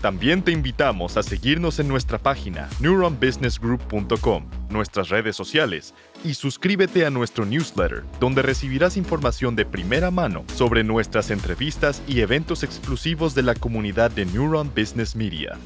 También 0.00 0.42
te 0.42 0.50
invitamos 0.52 1.18
a 1.18 1.22
seguirnos 1.22 1.78
en 1.78 1.88
nuestra 1.88 2.18
página 2.18 2.70
neuronbusinessgroup.com, 2.80 4.48
nuestras 4.70 5.10
redes 5.10 5.36
sociales 5.36 5.94
y 6.24 6.34
suscríbete 6.34 7.06
a 7.06 7.10
nuestro 7.10 7.44
newsletter, 7.44 8.02
donde 8.18 8.42
recibirás 8.42 8.96
información 8.96 9.54
de 9.54 9.66
primera 9.66 10.10
mano 10.10 10.44
sobre 10.54 10.82
nuestras 10.82 11.30
entrevistas 11.30 12.02
y 12.08 12.20
eventos 12.20 12.62
exclusivos 12.62 13.34
de 13.34 13.42
la 13.42 13.54
comunidad 13.54 14.10
de 14.10 14.24
Neuron 14.24 14.72
Business 14.74 15.14
Media. 15.14 15.58